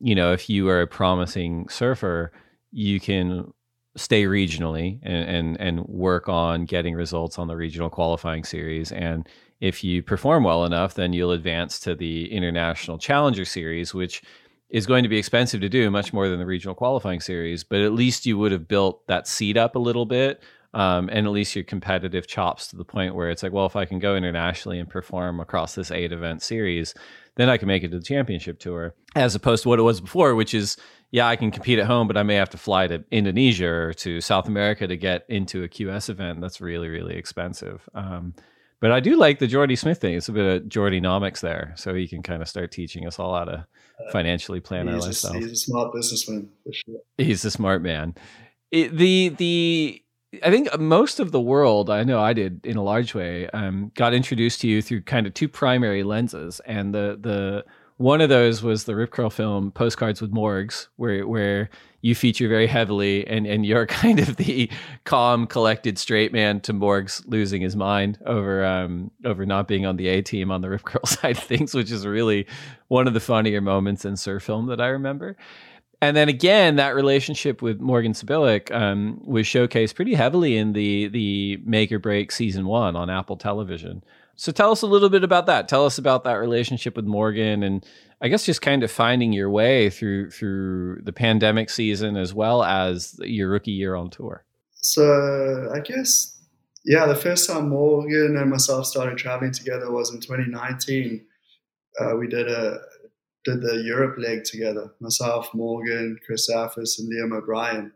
[0.01, 2.32] you know, if you are a promising surfer,
[2.72, 3.53] you can
[3.96, 8.92] stay regionally and, and and work on getting results on the regional qualifying series.
[8.92, 9.28] And
[9.61, 14.22] if you perform well enough then you'll advance to the international challenger series which
[14.68, 17.64] is going to be expensive to do much more than the regional qualifying series.
[17.64, 20.40] But at least you would have built that seat up a little bit
[20.72, 23.76] um, and at least your competitive chops to the point where it's like well if
[23.76, 26.94] i can go internationally and perform across this eight event series
[27.36, 30.00] then i can make it to the championship tour as opposed to what it was
[30.00, 30.76] before which is
[31.12, 33.92] yeah, I can compete at home, but I may have to fly to Indonesia or
[33.94, 36.40] to South America to get into a QS event.
[36.40, 37.88] That's really, really expensive.
[37.94, 38.34] Um,
[38.80, 40.14] but I do like the Jordy Smith thing.
[40.14, 41.74] It's a bit of Jordynomics there.
[41.76, 43.66] So he can kind of start teaching us all how to
[44.12, 45.32] financially plan he's our lifestyle.
[45.32, 47.00] He's a smart businessman for sure.
[47.18, 48.14] He's a smart man.
[48.70, 50.02] It, the, the,
[50.45, 53.91] I think most of the world, I know I did in a large way, um,
[53.95, 56.61] got introduced to you through kind of two primary lenses.
[56.66, 57.64] And the, the,
[57.97, 61.68] one of those was the Rip Curl film Postcards with Morgs, where where
[62.01, 64.70] you feature very heavily, and and you're kind of the
[65.05, 69.97] calm, collected straight man to Morgs losing his mind over um over not being on
[69.97, 72.47] the A team on the Rip Curl side of things, which is really
[72.89, 75.37] one of the funnier moments in surf film that I remember.
[76.03, 81.09] And then again, that relationship with Morgan Cibilic um, was showcased pretty heavily in the
[81.09, 84.03] the Make or Break season one on Apple Television.
[84.36, 85.68] So tell us a little bit about that.
[85.68, 87.84] Tell us about that relationship with Morgan and
[88.22, 92.62] I guess just kind of finding your way through through the pandemic season as well
[92.64, 94.44] as your rookie year on tour.
[94.72, 96.38] So I guess
[96.84, 101.26] yeah, the first time Morgan and myself started traveling together was in 2019.
[102.01, 102.78] Uh, we did a
[103.45, 104.93] did the Europe leg together.
[105.01, 107.93] Myself, Morgan, Chris Zaffis, and Liam O'Brien,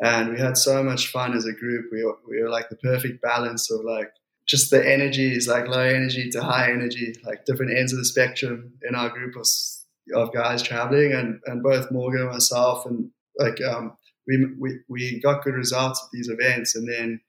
[0.00, 1.86] and we had so much fun as a group.
[1.92, 4.10] We were, we were like the perfect balance of like
[4.46, 8.04] just the energy is like low energy to high energy, like different ends of the
[8.04, 9.46] spectrum in our group of,
[10.14, 11.12] of guys traveling.
[11.12, 16.02] And, and both Morgan and myself, and like, um, we, we, we got good results
[16.02, 16.74] at these events.
[16.74, 17.20] And then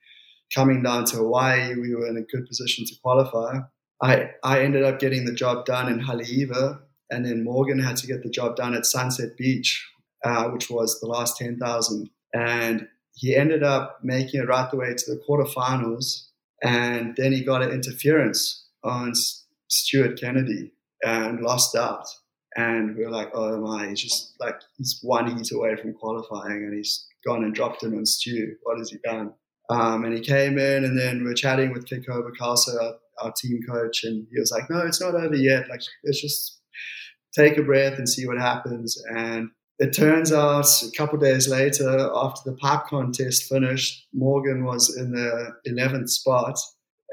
[0.53, 3.59] coming down to Hawaii, we were in a good position to qualify.
[4.01, 6.79] I, I ended up getting the job done in Haleiwa,
[7.09, 9.87] and then Morgan had to get the job done at Sunset Beach,
[10.23, 12.09] uh, which was the last 10,000.
[12.33, 16.25] And he ended up making it right the way to the quarterfinals
[16.63, 19.13] and then he got an interference on
[19.67, 22.07] Stuart Kennedy and lost out.
[22.57, 26.63] And we are like, oh my, he's just like, he's one heat away from qualifying
[26.63, 28.55] and he's gone and dropped him on Stu.
[28.63, 29.33] What has he done?
[29.69, 33.31] Um, and he came in and then we are chatting with Kiko Bacalso, our, our
[33.33, 35.69] team coach, and he was like, no, it's not over yet.
[35.69, 36.54] Like, let's just
[37.37, 39.01] take a breath and see what happens.
[39.09, 44.95] And it turns out a couple days later, after the pipe contest finished, Morgan was
[44.97, 46.57] in the 11th spot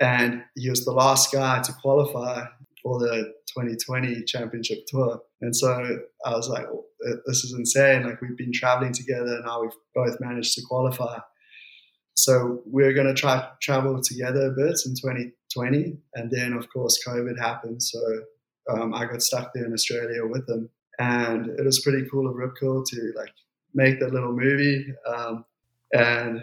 [0.00, 2.44] and he was the last guy to qualify
[2.82, 5.20] for the 2020 championship tour.
[5.40, 6.84] And so I was like, oh,
[7.26, 8.04] this is insane.
[8.04, 11.18] Like we've been traveling together and now we've both managed to qualify.
[12.14, 15.96] So we're going to try travel together a bit in 2020.
[16.14, 17.82] And then of course COVID happened.
[17.82, 17.98] So
[18.68, 22.36] um, I got stuck there in Australia with him and it was pretty cool of
[22.36, 23.32] Rip Curl to like
[23.74, 24.92] make that little movie.
[25.06, 25.44] Um,
[25.92, 26.42] and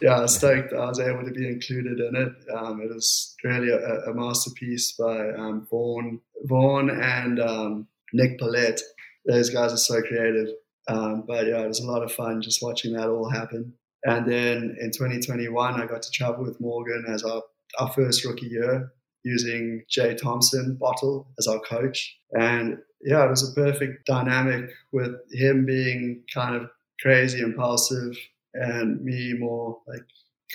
[0.00, 2.32] yeah, I was stoked I was able to be included in it.
[2.54, 8.80] Um, it was really a, a masterpiece by um, Vaughn, Vaughn and um, Nick Pollet.
[9.26, 10.48] Those guys are so creative.
[10.88, 13.72] Um, but yeah, it was a lot of fun just watching that all happen.
[14.04, 17.42] And then in 2021, I got to travel with Morgan as our,
[17.78, 18.92] our first rookie year
[19.24, 22.18] using Jay Thompson Bottle as our coach.
[22.38, 26.70] And yeah, it was a perfect dynamic with him being kind of
[27.00, 28.16] crazy, impulsive,
[28.54, 30.04] and me more like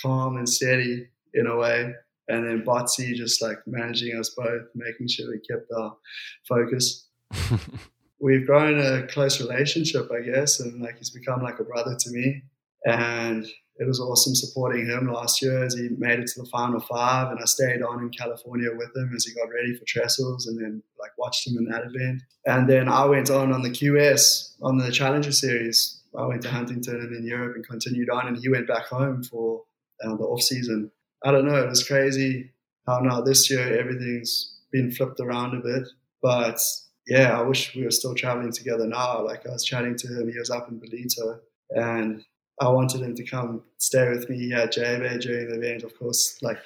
[0.01, 1.93] calm and steady in a way.
[2.29, 5.95] And then Botsy just like managing us both, making sure we kept our
[6.47, 7.07] focus.
[8.19, 12.09] We've grown a close relationship, I guess, and like he's become like a brother to
[12.11, 12.43] me.
[12.85, 13.45] And
[13.79, 17.31] it was awesome supporting him last year as he made it to the final five.
[17.31, 20.59] And I stayed on in California with him as he got ready for Trestles and
[20.59, 22.23] then like watched him in that event.
[22.45, 26.01] And then I went on on the QS on the Challenger Series.
[26.17, 28.27] I went to Huntington and then Europe and continued on.
[28.27, 29.63] And he went back home for
[30.03, 30.91] uh, the off season.
[31.23, 31.55] I don't know.
[31.55, 32.51] It was crazy
[32.87, 35.87] how now this year everything's been flipped around a bit.
[36.21, 36.59] But
[37.07, 39.23] yeah, I wish we were still traveling together now.
[39.23, 42.23] Like I was chatting to him, he was up in Ballito, and
[42.59, 45.83] I wanted him to come stay with me at J-Bay during the event.
[45.83, 46.57] Of course, like,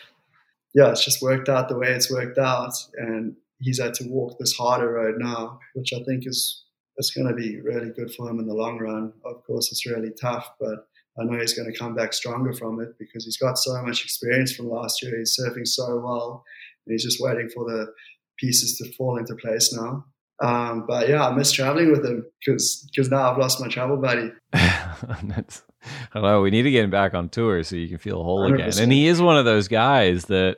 [0.73, 2.73] yeah, it's just worked out the way it's worked out.
[2.95, 6.63] And he's had to walk this harder road now, which I think is
[6.97, 9.13] it's going to be really good for him in the long run.
[9.25, 10.87] Of course, it's really tough, but
[11.19, 14.03] I know he's going to come back stronger from it because he's got so much
[14.03, 15.17] experience from last year.
[15.17, 16.43] He's surfing so well,
[16.85, 17.93] and he's just waiting for the
[18.37, 20.05] pieces to fall into place now.
[20.41, 23.97] Um, but yeah, I miss traveling with him because because now I've lost my travel
[23.97, 24.31] buddy.
[24.51, 25.63] That's,
[26.13, 28.53] hello, we need to get him back on tour so you can feel whole 100%.
[28.53, 28.83] again.
[28.83, 30.57] And he is one of those guys that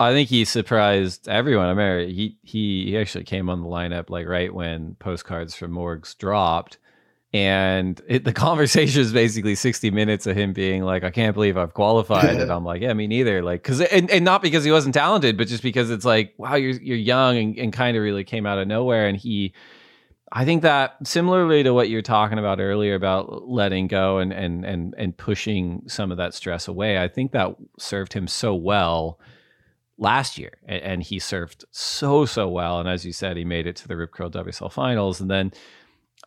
[0.00, 1.66] I think he surprised everyone.
[1.66, 5.70] I mean, he he he actually came on the lineup like right when postcards from
[5.70, 6.78] Morgs dropped,
[7.32, 11.56] and it, the conversation is basically sixty minutes of him being like, "I can't believe
[11.56, 14.72] I've qualified," and I'm like, "Yeah, me neither." Like, because and, and not because he
[14.72, 18.02] wasn't talented, but just because it's like, wow, you're you're young and, and kind of
[18.02, 19.52] really came out of nowhere, and he.
[20.36, 24.64] I think that similarly to what you're talking about earlier about letting go and and
[24.64, 29.20] and and pushing some of that stress away, I think that served him so well
[29.96, 32.80] last year, and, and he served so so well.
[32.80, 35.52] And as you said, he made it to the Rip Curl WSL finals, and then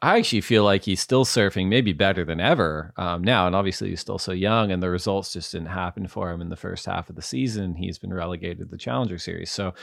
[0.02, 3.46] I actually feel like he's still surfing maybe better than ever um, now.
[3.46, 6.48] And obviously, he's still so young, and the results just didn't happen for him in
[6.48, 7.76] the first half of the season.
[7.76, 9.74] He's been relegated to the Challenger Series, so.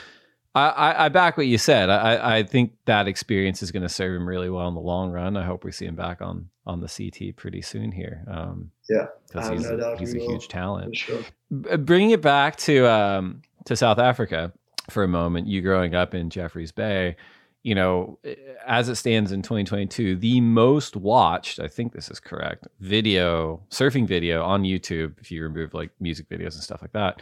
[0.55, 1.89] I, I, back what you said.
[1.89, 5.11] I, I think that experience is going to serve him really well in the long
[5.11, 5.35] run.
[5.35, 8.23] I hope we see him back on on the CT pretty soon here.
[8.27, 10.95] Um, yeah, because he's, a, he's a will, huge talent.
[10.95, 11.21] sure.
[11.61, 14.53] B- Bringing it back to um, to South Africa
[14.89, 17.17] for a moment, you growing up in Jeffreys Bay,
[17.63, 18.19] you know,
[18.67, 24.07] as it stands in 2022, the most watched, I think this is correct, video, surfing
[24.07, 27.21] video on YouTube, if you remove like music videos and stuff like that,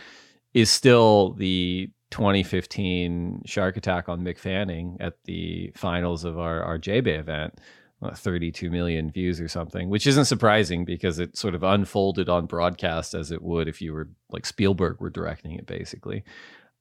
[0.54, 6.78] is still the 2015 shark attack on Mick Fanning at the finals of our, our
[6.78, 7.60] J-Bay event.
[8.04, 12.46] uh, 32 million views or something, which isn't surprising because it sort of unfolded on
[12.46, 16.24] broadcast as it would if you were like Spielberg were directing it, basically.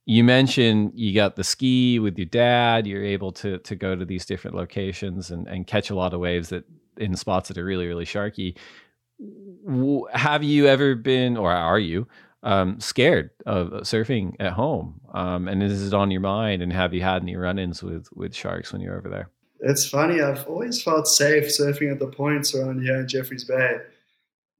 [0.05, 2.85] You mentioned you got the ski with your dad.
[2.85, 6.19] You're able to to go to these different locations and, and catch a lot of
[6.19, 6.65] waves that
[6.97, 8.57] in spots that are really really sharky.
[10.11, 12.07] Have you ever been, or are you,
[12.43, 15.01] um, scared of surfing at home?
[15.13, 16.61] Um, and is it on your mind?
[16.61, 19.29] And have you had any run-ins with with sharks when you're over there?
[19.59, 20.21] It's funny.
[20.21, 23.77] I've always felt safe surfing at the points around here in Jeffreys Bay.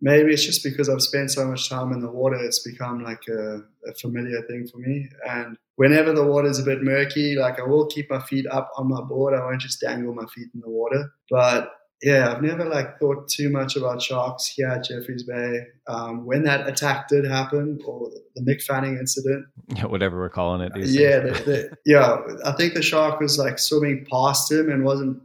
[0.02, 2.36] Maybe it's just because I've spent so much time in the water.
[2.36, 3.58] It's become like a,
[3.88, 5.10] a familiar thing for me.
[5.30, 8.90] And whenever the water's a bit murky, like I will keep my feet up on
[8.90, 9.34] my board.
[9.34, 11.10] I won't just dangle my feet in the water.
[11.30, 11.74] But
[12.04, 15.62] yeah, I've never like thought too much about sharks here at Jeffreys Bay.
[15.88, 19.46] Um, when that attack did happen, or the Mick Fanning incident,
[19.76, 20.74] Yeah, whatever we're calling it.
[20.74, 22.18] These yeah, the, the, yeah.
[22.46, 25.22] I think the shark was like swimming past him and wasn't,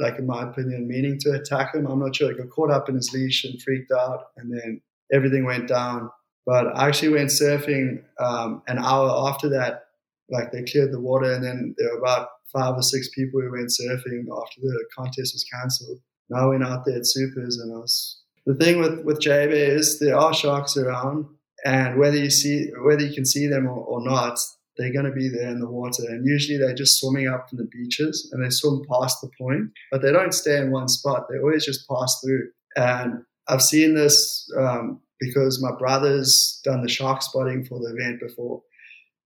[0.00, 1.86] like in my opinion, meaning to attack him.
[1.86, 2.30] I'm not sure.
[2.30, 4.80] He got caught up in his leash and freaked out, and then
[5.12, 6.10] everything went down.
[6.46, 9.84] But I actually went surfing um, an hour after that.
[10.30, 13.50] Like they cleared the water, and then there were about five or six people who
[13.50, 16.00] went surfing after the contest was cancelled.
[16.34, 19.98] I went out there at Supers, and I was the thing with with JB is
[19.98, 21.26] there are sharks around,
[21.64, 24.38] and whether you see whether you can see them or, or not,
[24.76, 26.04] they're going to be there in the water.
[26.08, 29.70] And usually they're just swimming up from the beaches, and they swim past the point,
[29.90, 31.26] but they don't stay in one spot.
[31.28, 32.48] They always just pass through.
[32.76, 38.20] And I've seen this um, because my brother's done the shark spotting for the event
[38.20, 38.62] before.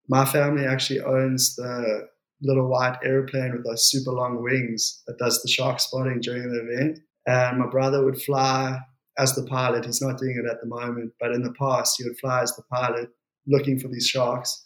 [0.08, 2.08] My family actually owns the
[2.42, 6.60] little white airplane with those super long wings that does the shark spotting during the
[6.60, 7.00] event.
[7.26, 8.78] And my brother would fly
[9.18, 9.84] as the pilot.
[9.84, 12.54] He's not doing it at the moment, but in the past, he would fly as
[12.54, 13.08] the pilot
[13.46, 14.64] looking for these sharks.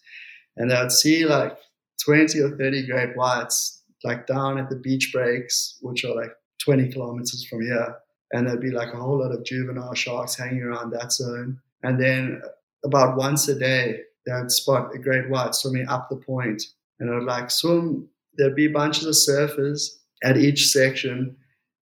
[0.57, 1.57] And they would see like
[2.05, 6.33] 20 or 30 great whites like down at the beach breaks, which are like
[6.65, 7.97] 20 kilometers from here.
[8.33, 11.59] And there'd be like a whole lot of juvenile sharks hanging around that zone.
[11.83, 12.43] And then
[12.85, 16.63] about once a day, they would spot a great white swimming up the point
[17.01, 18.09] and would like swim.
[18.37, 19.89] There'd be bunches of surfers
[20.23, 21.37] at each section,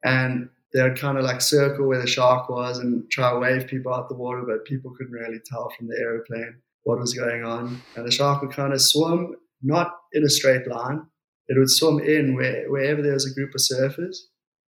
[0.04, 3.66] and they would kind of like circle where the shark was and try to wave
[3.66, 7.44] people out the water, but people couldn't really tell from the aeroplane what was going
[7.44, 7.80] on.
[7.96, 11.02] And the shark would kind of swim not in a straight line;
[11.48, 14.16] it would swim in where, wherever there was a group of surfers,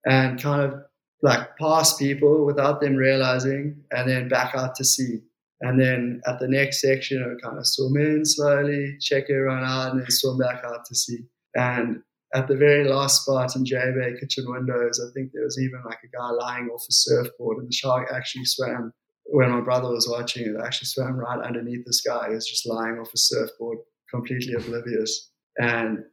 [0.07, 0.81] and kind of
[1.23, 5.23] like pass people without them realizing, and then back out to sea.
[5.61, 9.65] And then at the next section, I would kind of swim in slowly, check everyone
[9.65, 11.21] out, and then swim back out to sea.
[11.55, 12.03] And
[12.35, 15.83] at the very last spot in J Bay Kitchen Windows, I think there was even
[15.87, 18.93] like a guy lying off a surfboard, and the shark actually swam.
[19.29, 22.67] When my brother was watching it, actually swam right underneath this guy who was just
[22.67, 23.79] lying off a surfboard,
[24.11, 25.31] completely oblivious.
[25.59, 26.05] And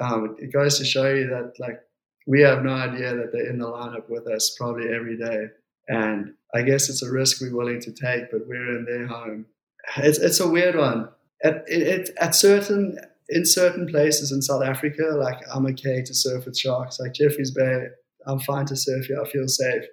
[0.00, 1.80] um, it goes to show you that like
[2.26, 5.46] we have no idea that they're in the lineup with us probably every day.
[5.88, 9.46] And I guess it's a risk we're willing to take, but we're in their home.
[9.96, 11.08] It's it's a weird one.
[11.42, 12.98] At it, at certain
[13.28, 16.98] in certain places in South Africa, like I'm okay to surf with sharks.
[16.98, 17.86] Like Jeffreys Bay,
[18.26, 19.20] I'm fine to surf here.
[19.20, 19.84] I feel safe.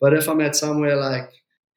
[0.00, 1.30] But if I'm at somewhere like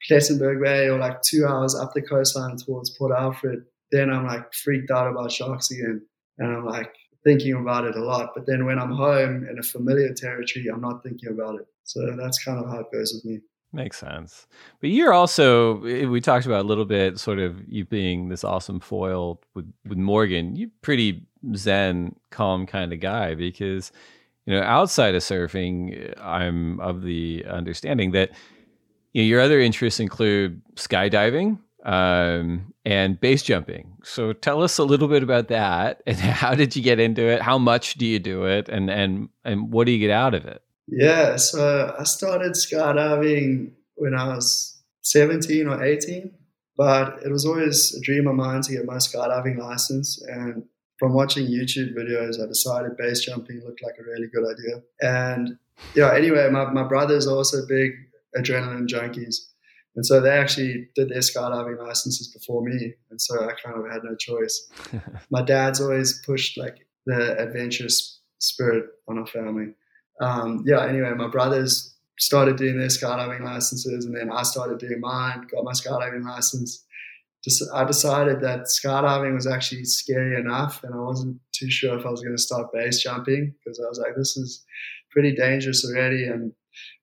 [0.09, 4.53] Plettenberg Bay or like two hours up the coastline towards Port Alfred, then I'm like
[4.53, 6.01] freaked out about sharks again.
[6.39, 8.31] And I'm like, thinking about it a lot.
[8.35, 11.67] But then when I'm home in a familiar territory, I'm not thinking about it.
[11.83, 13.41] So that's kind of how it goes with me.
[13.75, 14.45] Makes sense.
[14.81, 18.79] But you're also we talked about a little bit sort of you being this awesome
[18.79, 20.55] foil with with Morgan.
[20.55, 23.91] You pretty zen, calm kind of guy because
[24.45, 28.29] you know, outside of surfing, I'm of the understanding that
[29.13, 33.97] you know, your other interests include skydiving um, and base jumping.
[34.03, 37.41] So tell us a little bit about that and how did you get into it?
[37.41, 40.45] How much do you do it and and and what do you get out of
[40.45, 40.61] it?
[40.87, 46.31] Yeah, so I started skydiving when I was 17 or 18,
[46.77, 50.21] but it was always a dream of mine to get my skydiving license.
[50.27, 50.63] And
[50.99, 54.81] from watching YouTube videos, I decided base jumping looked like a really good idea.
[55.01, 55.57] And
[55.95, 57.91] yeah, anyway, my, my brother's are also big
[58.37, 59.35] adrenaline junkies.
[59.95, 62.93] And so they actually did their skydiving licenses before me.
[63.11, 64.69] And so I kind of had no choice.
[65.29, 69.73] my dad's always pushed like the adventurous spirit on our family
[70.21, 74.99] um, yeah, anyway, my brothers started doing their skydiving licenses, and then I started doing
[74.99, 75.47] mine.
[75.51, 76.83] Got my skydiving license.
[77.43, 82.05] Just I decided that skydiving was actually scary enough, and I wasn't too sure if
[82.05, 84.63] I was going to start base jumping because I was like, this is
[85.11, 86.53] pretty dangerous already, and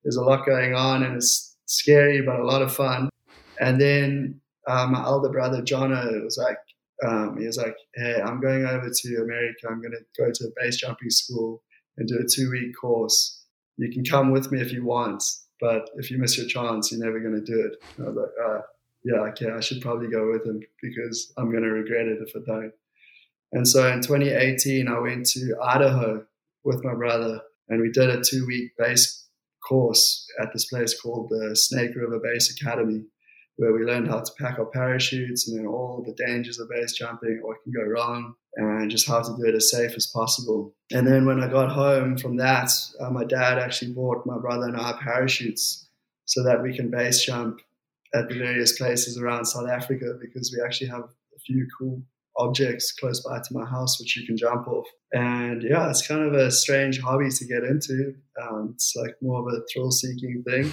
[0.03, 3.09] there's a lot going on, and it's scary but a lot of fun.
[3.61, 6.57] And then uh, my elder brother Jono was like,
[7.07, 9.69] um, he was like, hey, I'm going over to America.
[9.69, 11.63] I'm going to go to a base jumping school
[12.01, 13.45] and do a two week course.
[13.77, 15.23] You can come with me if you want,
[15.61, 17.77] but if you miss your chance, you're never going to do it.
[17.97, 18.61] And I was like, uh,
[19.05, 22.35] yeah, okay, I should probably go with him because I'm going to regret it if
[22.35, 22.73] I don't.
[23.53, 26.25] And so in 2018, I went to Idaho
[26.65, 29.27] with my brother and we did a two week base
[29.67, 33.05] course at this place called the Snake River Base Academy,
[33.57, 36.93] where we learned how to pack our parachutes and then all the dangers of base
[36.93, 40.75] jumping, what can go wrong, and just how to do it as safe as possible.
[40.93, 44.67] And then when I got home from that, uh, my dad actually bought my brother
[44.67, 45.89] and I parachutes
[46.25, 47.61] so that we can base jump
[48.15, 52.03] at the various places around South Africa because we actually have a few cool
[52.37, 54.87] objects close by to my house which you can jump off.
[55.13, 58.15] And yeah, it's kind of a strange hobby to get into.
[58.41, 60.73] Um, it's like more of a thrill seeking thing,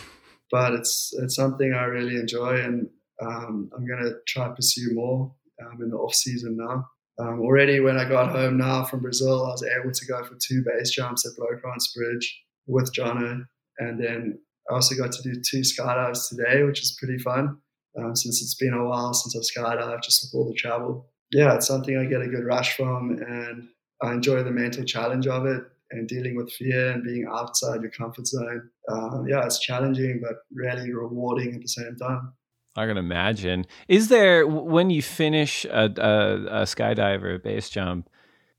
[0.52, 2.90] but it's it's something I really enjoy and
[3.22, 6.88] um, I'm going to try to pursue more um, in the off season now.
[7.20, 10.36] Um, already when I got home now from Brazil, I was able to go for
[10.36, 13.44] two base jumps at Bloukrans Bridge with Jono.
[13.80, 14.40] And then
[14.70, 17.58] I also got to do two skydives today, which is pretty fun
[17.98, 21.10] um, since it's been a while since I've skydived, just with all the travel.
[21.32, 23.68] Yeah, it's something I get a good rush from, and
[24.02, 27.92] I enjoy the mental challenge of it and dealing with fear and being outside your
[27.92, 28.70] comfort zone.
[28.90, 32.34] Uh, yeah, it's challenging, but really rewarding at the same time.
[32.78, 33.66] I can imagine.
[33.88, 38.10] Is there when you finish a, a, a skydiver a base jump,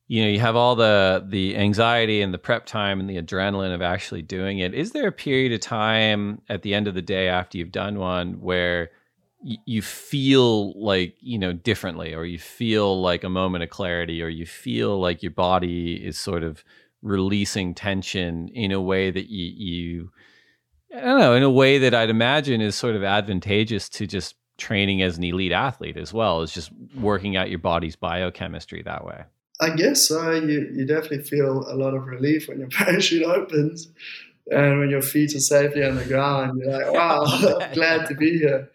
[0.09, 3.75] you know, you have all the the anxiety and the prep time and the adrenaline
[3.75, 4.75] of actually doing it.
[4.75, 7.99] Is there a period of time at the end of the day after you've done
[7.99, 8.91] one where
[9.41, 14.23] y- you feel like you know differently, or you feel like a moment of clarity,
[14.23, 16.65] or you feel like your body is sort of
[17.03, 20.11] releasing tension in a way that you you
[20.95, 24.37] I don't know, in a way that I'd imagine is sort of advantageous to just
[24.57, 29.05] training as an elite athlete as well as just working out your body's biochemistry that
[29.05, 29.25] way.
[29.61, 30.33] I guess so.
[30.33, 33.89] You, you definitely feel a lot of relief when your parachute opens
[34.51, 36.61] and when your feet are safely on the ground.
[36.63, 37.25] You're like, wow,
[37.61, 38.71] I'm glad to be here.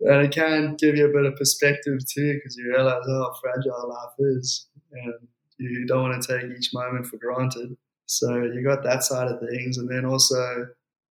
[0.00, 3.88] And it can give you a bit of perspective too because you realize how fragile
[3.88, 5.14] life is and
[5.58, 7.76] you don't want to take each moment for granted.
[8.04, 9.78] So you got that side of things.
[9.78, 10.68] And then also,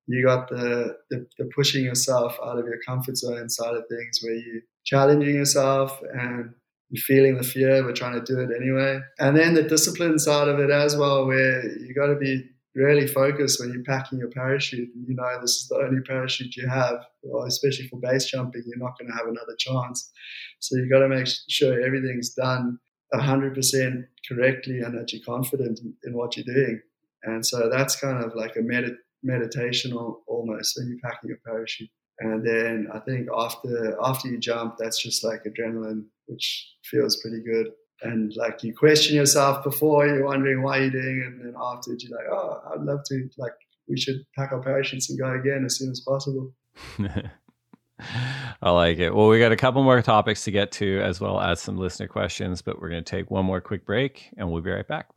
[0.07, 4.19] you got the, the, the pushing yourself out of your comfort zone side of things
[4.21, 6.53] where you challenging yourself and
[6.89, 8.99] you're feeling the fear but trying to do it anyway.
[9.19, 12.43] And then the discipline side of it as well where you got to be
[12.75, 14.89] really focused when you're packing your parachute.
[14.93, 18.63] And you know this is the only parachute you have well, especially for base jumping
[18.65, 20.11] you're not going to have another chance.
[20.59, 22.79] So you got to make sure everything's done
[23.13, 26.81] 100% correctly and that you're confident in, what you're doing.
[27.23, 28.95] And so that's kind of like a medit
[29.25, 31.89] meditation almost when you're packing your parachute.
[32.19, 37.43] And then I think after after you jump, that's just like adrenaline, which feels pretty
[37.43, 37.71] good.
[38.03, 42.03] And like you question yourself before, you're wondering why you're doing it, and then afterwards
[42.03, 43.29] you're like, oh, I'd love to.
[43.37, 43.53] Like
[43.89, 46.53] we should pack our parachutes and go again as soon as possible.
[48.61, 49.13] I like it.
[49.13, 52.07] Well, we got a couple more topics to get to, as well as some listener
[52.07, 55.07] questions, but we're going to take one more quick break, and we'll be right back.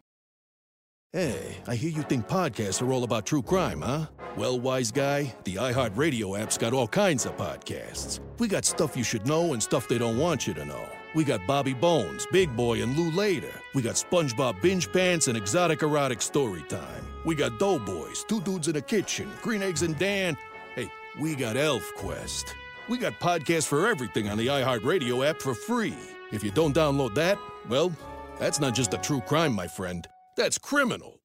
[1.14, 4.08] Hey, I hear you think podcasts are all about true crime, huh?
[4.36, 8.20] Well, wise guy, the iHeartRadio app's got all kinds of podcasts.
[8.38, 10.86] We got stuff you should know and stuff they don't want you to know.
[11.14, 13.50] We got Bobby Bones, Big Boy, and Lou Later.
[13.74, 17.06] We got SpongeBob Binge Pants and Exotic Erotic Story Time.
[17.24, 20.36] We got Doughboys, Two Dudes in a Kitchen, Green Eggs and Dan.
[20.74, 22.54] Hey, we got Elf Quest.
[22.86, 25.96] We got podcasts for everything on the iHeartRadio app for free.
[26.32, 27.90] If you don't download that, well,
[28.38, 30.06] that's not just a true crime, my friend.
[30.38, 31.20] That's criminal.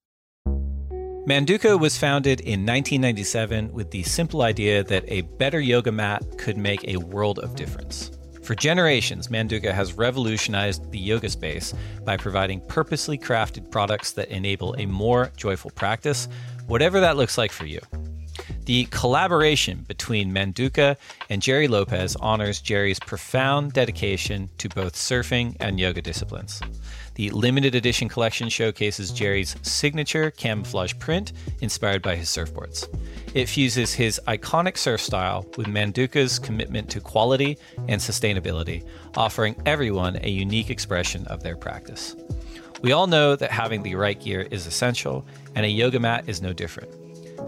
[1.27, 6.57] Manduka was founded in 1997 with the simple idea that a better yoga mat could
[6.57, 8.09] make a world of difference.
[8.41, 14.73] For generations, Manduka has revolutionized the yoga space by providing purposely crafted products that enable
[14.79, 16.27] a more joyful practice,
[16.65, 17.81] whatever that looks like for you.
[18.65, 20.97] The collaboration between Manduka
[21.29, 26.61] and Gerry Lopez honors Gerry's profound dedication to both surfing and yoga disciplines.
[27.15, 32.87] The limited edition collection showcases Gerry's signature camouflage print inspired by his surfboards.
[33.35, 37.57] It fuses his iconic surf style with Manduka's commitment to quality
[37.87, 38.83] and sustainability,
[39.15, 42.15] offering everyone a unique expression of their practice.
[42.81, 46.41] We all know that having the right gear is essential, and a yoga mat is
[46.41, 46.89] no different.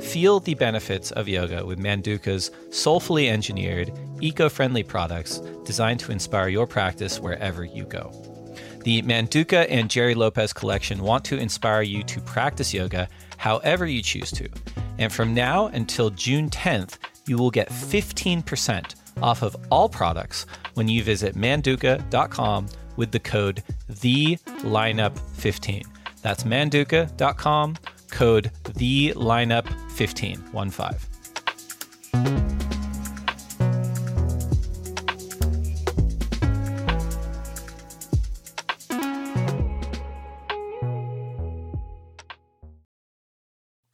[0.02, 3.92] Feel the benefits of yoga with Manduka's soulfully engineered,
[4.22, 8.35] eco friendly products designed to inspire your practice wherever you go.
[8.86, 14.04] The Manduka and Gerry Lopez collection want to inspire you to practice yoga however you
[14.04, 14.48] choose to.
[15.00, 20.88] And from now until June 10th, you will get 15% off of all products when
[20.88, 25.84] you visit manduka.com with the code the THELINEUP15.
[26.22, 27.78] That's manduka.com,
[28.12, 31.15] code the THELINEUP15, 15.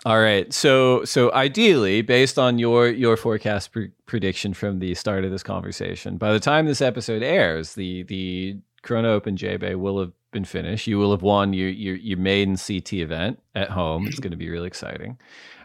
[0.06, 0.52] All right.
[0.52, 5.44] So so ideally, based on your your forecast pre- prediction from the start of this
[5.44, 10.46] conversation, by the time this episode airs, the the Corona Open J-Bay will have been
[10.46, 10.88] finished.
[10.88, 14.08] You will have won your your your maiden CT event at home.
[14.08, 15.20] It's going to be really exciting.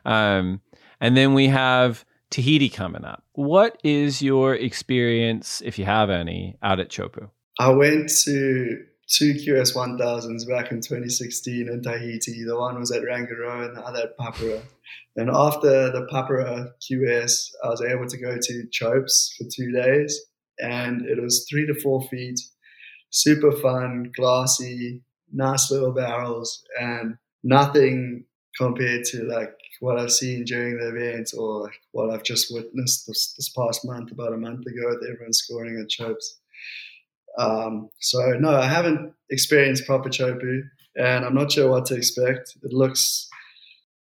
[0.04, 0.60] Um,
[1.00, 3.24] and then we have Tahiti coming up.
[3.32, 7.30] What is your experience, if you have any, out at Chopu?
[7.58, 12.44] I went to two QS 1000s back in 2016 in Tahiti.
[12.44, 14.62] The one was at Rangiroa and the other at Papara.
[15.16, 20.20] And after the Papara QS, I was able to go to Chopes for two days.
[20.58, 22.40] And it was three to four feet,
[23.10, 25.02] super fun, glassy,
[25.32, 28.24] nice little barrels, and nothing
[28.58, 33.34] compared to like what I've seen during the event or what I've just witnessed this,
[33.36, 36.38] this past month, about a month ago, with everyone scoring at Chopes.
[37.38, 40.62] Um, so no, I haven't experienced proper chopu,
[40.96, 42.56] and I'm not sure what to expect.
[42.62, 43.28] It looks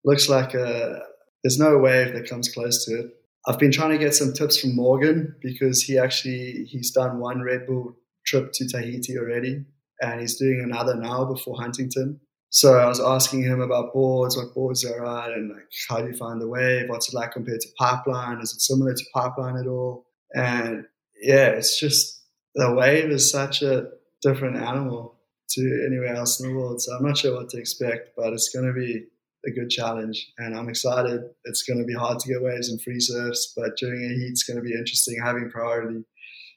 [0.05, 1.01] looks like a
[1.43, 3.07] there's no wave that comes close to it.
[3.47, 7.43] I've been trying to get some tips from Morgan because he actually he's done one
[7.43, 9.65] Red Bull trip to Tahiti already,
[10.01, 12.21] and he's doing another now before Huntington.
[12.51, 16.07] So I was asking him about boards, what boards are right, and like how do
[16.07, 16.89] you find the wave?
[16.89, 18.41] What's it like compared to pipeline?
[18.41, 20.07] Is it similar to pipeline at all?
[20.35, 20.87] And
[21.21, 22.14] yeah, it's just
[22.55, 23.89] the wave is such a
[24.23, 25.15] different animal
[25.51, 26.81] to anywhere else in the world.
[26.81, 29.07] So I'm not sure what to expect, but it's going to be
[29.47, 30.33] a good challenge.
[30.39, 31.23] And I'm excited.
[31.45, 34.31] It's going to be hard to get waves and free surfs, but during a heat,
[34.31, 36.05] it's going to be interesting having priority.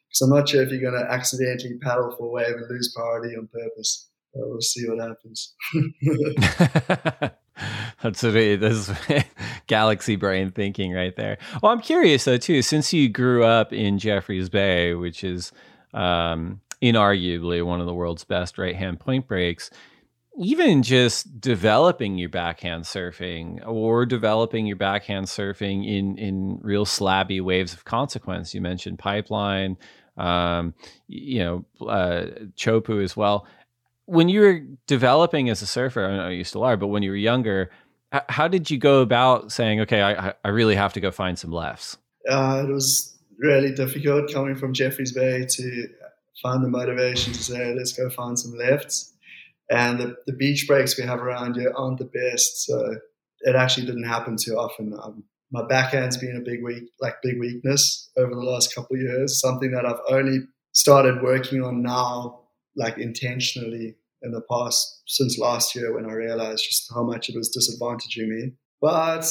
[0.08, 2.94] Because I'm not sure if you're going to accidentally paddle for a wave and lose
[2.96, 4.10] priority on purpose.
[4.34, 5.54] But we'll see what happens.
[8.02, 8.92] That's what it is.
[9.68, 11.38] Galaxy brain thinking right there.
[11.62, 15.52] Well, I'm curious though too, since you grew up in Jeffreys Bay, which is
[15.98, 19.72] um, inarguably one of the world's best right hand point breaks,
[20.40, 27.42] even just developing your backhand surfing or developing your backhand surfing in in real slabby
[27.42, 28.54] waves of consequence.
[28.54, 29.78] You mentioned pipeline,
[30.18, 30.76] um,
[31.08, 33.48] you know, uh, Chopu as well.
[34.06, 37.10] When you were developing as a surfer, I know you still are, but when you
[37.10, 37.72] were younger,
[38.30, 41.52] how did you go about saying, okay, I, I really have to go find some
[41.52, 41.98] lefts?
[42.30, 45.88] Uh, it was really difficult coming from Jeffreys Bay to
[46.42, 49.14] find the motivation to say, let's go find some lefts.
[49.70, 52.66] And the, the beach breaks we have around here aren't the best.
[52.66, 52.96] So
[53.42, 54.94] it actually didn't happen too often.
[55.02, 59.02] Um, my backhand's been a big weak, like big weakness over the last couple of
[59.02, 60.40] years, something that I've only
[60.74, 62.42] started working on now,
[62.76, 67.36] like intentionally in the past since last year when I realized just how much it
[67.36, 68.52] was disadvantaging me.
[68.82, 69.26] But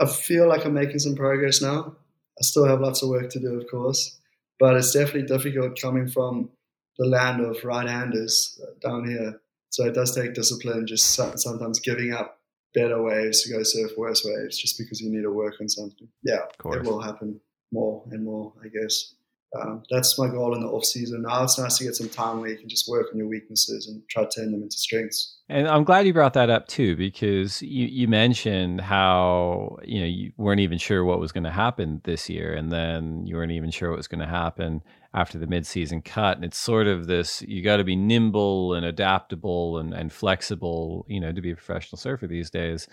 [0.00, 1.96] I feel like I'm making some progress now.
[2.38, 4.18] I still have lots of work to do, of course,
[4.58, 6.50] but it's definitely difficult coming from
[6.98, 9.40] the land of right-handers uh, down here.
[9.70, 12.38] So it does take discipline, just sometimes giving up
[12.74, 16.08] better waves to go surf worse waves just because you need to work on something.
[16.22, 17.40] Yeah, it will happen
[17.72, 19.14] more and more, I guess.
[19.60, 21.22] Um, that's my goal in the off season.
[21.22, 23.86] Now it's nice to get some time where you can just work on your weaknesses
[23.86, 25.38] and try to turn them into strengths.
[25.48, 30.06] And I'm glad you brought that up too, because you, you mentioned how you know
[30.06, 33.52] you weren't even sure what was going to happen this year, and then you weren't
[33.52, 34.82] even sure what was going to happen
[35.12, 36.36] after the midseason cut.
[36.36, 41.04] And it's sort of this: you got to be nimble and adaptable and, and flexible,
[41.08, 42.88] you know, to be a professional surfer these days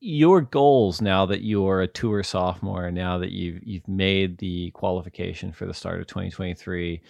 [0.00, 5.52] your goals now that you're a tour sophomore, now that you've you've made the qualification
[5.52, 7.02] for the start of 2023,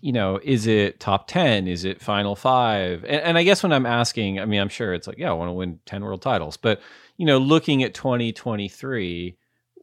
[0.00, 1.66] you know, is it top 10?
[1.66, 3.04] Is it final five?
[3.04, 5.32] And, and, I guess when I'm asking, I mean, I'm sure it's like, yeah, I
[5.32, 6.56] want to win 10 world titles.
[6.56, 6.80] But,
[7.16, 9.36] you know, looking at 2023,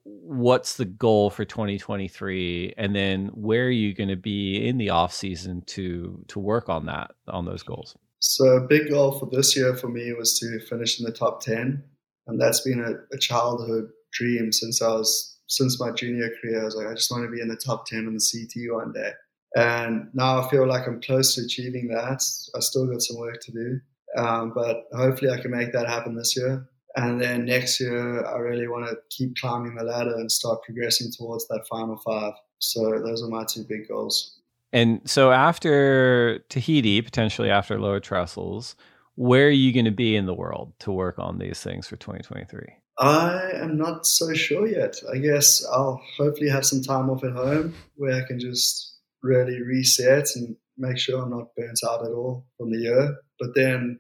[0.03, 2.75] what's the goal for 2023?
[2.77, 6.69] And then where are you going to be in the off season to to work
[6.69, 7.95] on that, on those goals?
[8.21, 11.41] So a big goal for this year for me was to finish in the top
[11.41, 11.83] 10.
[12.27, 16.61] And that's been a, a childhood dream since I was, since my junior career.
[16.61, 18.71] I was like, I just want to be in the top 10 in the CT
[18.73, 19.11] one day.
[19.55, 22.23] And now I feel like I'm close to achieving that.
[22.55, 23.79] I still got some work to do.
[24.15, 26.67] Um, but hopefully I can make that happen this year.
[26.95, 31.11] And then next year, I really want to keep climbing the ladder and start progressing
[31.11, 32.33] towards that final five.
[32.59, 34.40] So those are my two big goals.
[34.73, 38.75] And so after Tahiti, potentially after Lower Trestles,
[39.15, 41.97] where are you going to be in the world to work on these things for
[41.97, 42.61] 2023?
[42.97, 44.95] I am not so sure yet.
[45.11, 49.61] I guess I'll hopefully have some time off at home where I can just really
[49.61, 53.17] reset and make sure I'm not burnt out at all from the year.
[53.39, 53.99] But then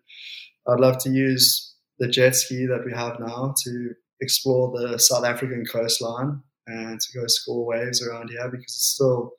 [0.67, 5.25] I'd love to use the jet ski that we have now to explore the South
[5.25, 9.33] African coastline and to go score waves around here because it's still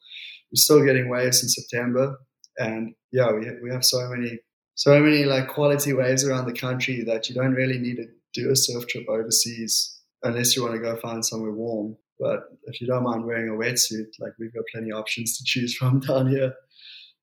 [0.54, 2.18] still getting waves in September,
[2.58, 4.38] and yeah, we we have so many
[4.74, 8.50] so many like quality waves around the country that you don't really need to do
[8.50, 11.96] a surf trip overseas unless you want to go find somewhere warm.
[12.18, 15.44] But if you don't mind wearing a wetsuit, like we've got plenty of options to
[15.44, 16.54] choose from down here.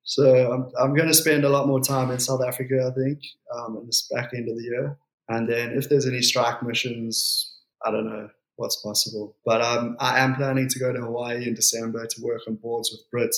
[0.04, 3.20] So I'm, I'm going to spend a lot more time in South Africa, I think,
[3.54, 4.98] um, in this back end of the year.
[5.28, 8.28] And then if there's any strike missions, I don't know,
[8.60, 9.34] what's possible.
[9.44, 12.90] But um, I am planning to go to Hawaii in December to work on boards
[12.92, 13.34] with Britt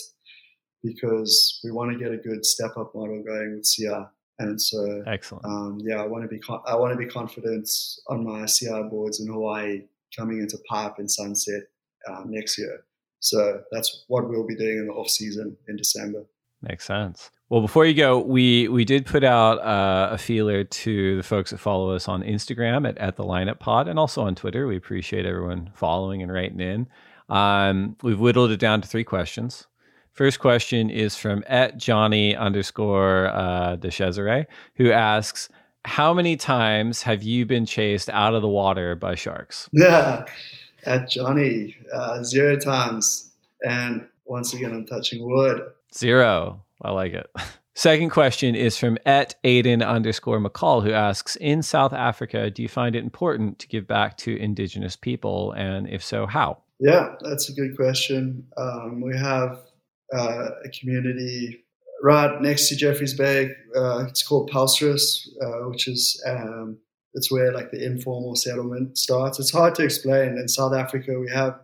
[0.82, 4.04] because we want to get a good step up model going with CI.
[4.40, 5.44] And so, excellent.
[5.44, 7.70] Um, yeah, I want to be con- I want to be confident
[8.08, 9.82] on my CI boards in Hawaii
[10.16, 11.62] coming into pipe and sunset
[12.08, 12.84] uh, next year.
[13.20, 16.24] So that's what we'll be doing in the off season in December.
[16.60, 17.30] Makes sense.
[17.53, 21.50] Well, before you go, we we did put out uh, a feeler to the folks
[21.50, 24.66] that follow us on Instagram at, at the lineup pod and also on Twitter.
[24.66, 26.86] We appreciate everyone following and writing in.
[27.28, 29.66] Um, we've whittled it down to three questions.
[30.14, 34.46] First question is from at Johnny underscore uh, de Cesare,
[34.76, 35.50] who asks,
[35.84, 40.24] "How many times have you been chased out of the water by sharks?" Yeah,
[40.84, 43.30] at Johnny, uh, zero times,
[43.62, 45.70] and once again, I'm touching wood.
[45.94, 46.62] Zero.
[46.82, 47.30] I like it.
[47.74, 52.68] Second question is from at Aiden underscore McCall, who asks In South Africa, do you
[52.68, 55.52] find it important to give back to Indigenous people?
[55.52, 56.58] And if so, how?
[56.78, 58.46] Yeah, that's a good question.
[58.58, 59.58] Um, we have
[60.14, 61.64] uh, a community
[62.02, 63.52] right next to Jeffreys Bay.
[63.74, 66.76] Uh, it's called Pellsrus, uh, which is um,
[67.14, 69.38] it's where like the informal settlement starts.
[69.38, 70.36] It's hard to explain.
[70.36, 71.58] In South Africa, we have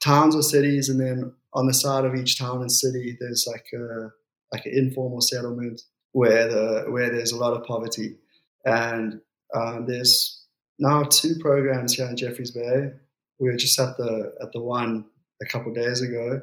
[0.00, 3.66] towns or cities, and then on the side of each town and city, there's like
[3.74, 4.10] a
[4.52, 5.82] like an informal settlement
[6.12, 8.16] where the where there's a lot of poverty,
[8.64, 9.20] and
[9.54, 10.44] um, there's
[10.78, 12.90] now two programs here in Jeffreys Bay.
[13.38, 15.06] We were just at the at the one
[15.42, 16.42] a couple days ago,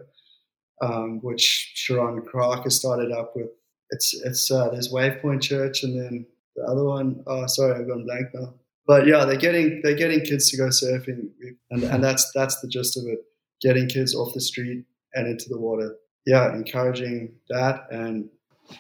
[0.81, 3.49] um, which Sharon Clark has started up with.
[3.91, 7.23] It's it's uh, there's Wavepoint Church and then the other one.
[7.25, 8.53] Oh, sorry, I've gone blank now.
[8.85, 11.29] But yeah, they're getting they're getting kids to go surfing,
[11.71, 13.19] and and that's that's the gist of it.
[13.61, 15.95] Getting kids off the street and into the water.
[16.25, 18.29] Yeah, encouraging that and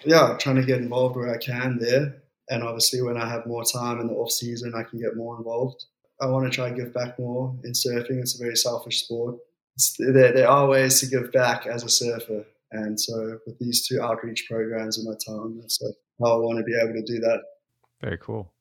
[0.03, 2.21] yeah, trying to get involved where I can there.
[2.49, 5.37] And obviously, when I have more time in the off season, I can get more
[5.37, 5.85] involved.
[6.21, 8.19] I want to try and give back more in surfing.
[8.19, 9.37] It's a very selfish sport.
[9.99, 12.45] There, there are ways to give back as a surfer.
[12.71, 16.57] And so, with these two outreach programs in my town, that's like how I want
[16.57, 17.41] to be able to do that.
[18.01, 18.51] Very cool.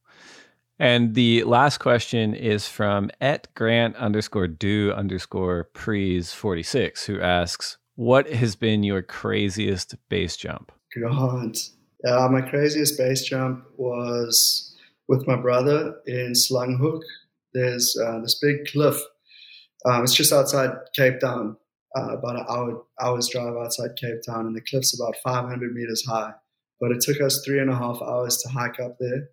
[0.78, 7.78] And the last question is from et grant underscore do underscore prees 46, who asks,
[7.96, 10.70] What has been your craziest base jump?
[11.00, 11.56] God.
[12.06, 14.76] Uh, my craziest base jump was
[15.08, 17.00] with my brother in Slanghoek.
[17.54, 18.96] There's uh, this big cliff.
[19.84, 21.56] Um, it's just outside Cape Town,
[21.96, 26.04] uh, about an hour hour's drive outside Cape Town, and the cliff's about 500 meters
[26.06, 26.34] high.
[26.80, 29.30] But it took us three and a half hours to hike up there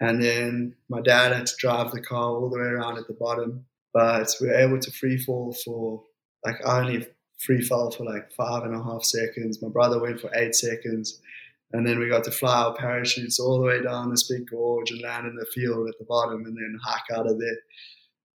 [0.00, 3.14] and then my dad had to drive the car all the way around at the
[3.14, 3.64] bottom.
[3.92, 6.04] But we were able to free fall for
[6.44, 7.06] like I only
[7.38, 9.62] free fall for like five and a half seconds.
[9.62, 11.20] My brother went for eight seconds.
[11.72, 14.90] And then we got to fly our parachutes all the way down this big gorge
[14.90, 17.56] and land in the field at the bottom and then hike out of there.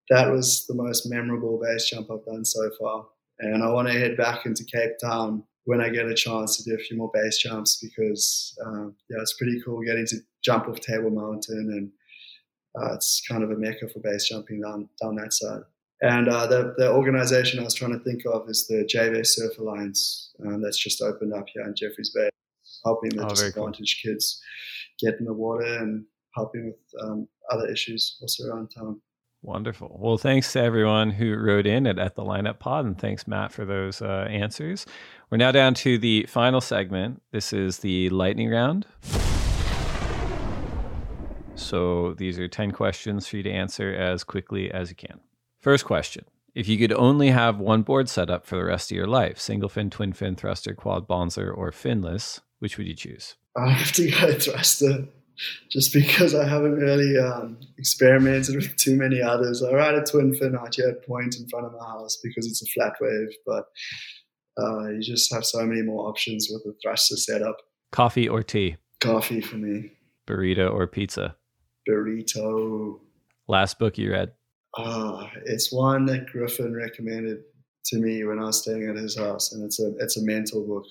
[0.10, 3.08] That was the most memorable base jump I've done so far.
[3.40, 6.64] And I want to head back into Cape Town when I get a chance to
[6.64, 10.68] do a few more base jumps because, um, yeah, it's pretty cool getting to jump
[10.68, 11.92] off Table Mountain and
[12.84, 15.62] uh, it's kind of a mecca for base jumping down, down that side.
[16.02, 19.58] And uh, the, the organization I was trying to think of is the JV Surf
[19.58, 22.30] Alliance um, that's just opened up here in Jeffreys Bay
[22.84, 24.14] helping the oh, disadvantaged cool.
[24.14, 24.42] kids
[25.00, 26.06] get in the water and
[26.36, 29.02] helping with um, other issues also around town.
[29.44, 29.98] Wonderful.
[30.00, 33.52] Well, thanks to everyone who wrote in at, at the lineup pod, and thanks, Matt,
[33.52, 34.86] for those uh, answers.
[35.30, 37.22] We're now down to the final segment.
[37.32, 38.88] This is the lightning round.
[41.56, 45.20] So these are 10 questions for you to answer as quickly as you can.
[45.60, 46.24] First question
[46.56, 49.40] If you could only have one board set up for the rest of your life,
[49.40, 53.36] single fin, twin fin, thruster, quad bonzer, or finless, which would you choose?
[53.58, 55.06] I have to go thruster
[55.70, 59.64] just because I haven't really um, experimented with too many others.
[59.64, 62.48] I ride a twin fin out here at Point in front of my house because
[62.48, 63.66] it's a flat wave, but
[64.58, 67.58] uh, you just have so many more options with a thruster setup.
[67.92, 68.78] Coffee or tea?
[69.00, 69.92] Coffee for me.
[70.28, 71.36] Burrito or pizza?
[71.88, 73.00] Burrito.
[73.48, 74.32] Last book you read?
[74.78, 77.44] Uh, it's one that Griffin recommended
[77.86, 80.66] to me when I was staying at his house, and it's a it's a mental
[80.66, 80.86] book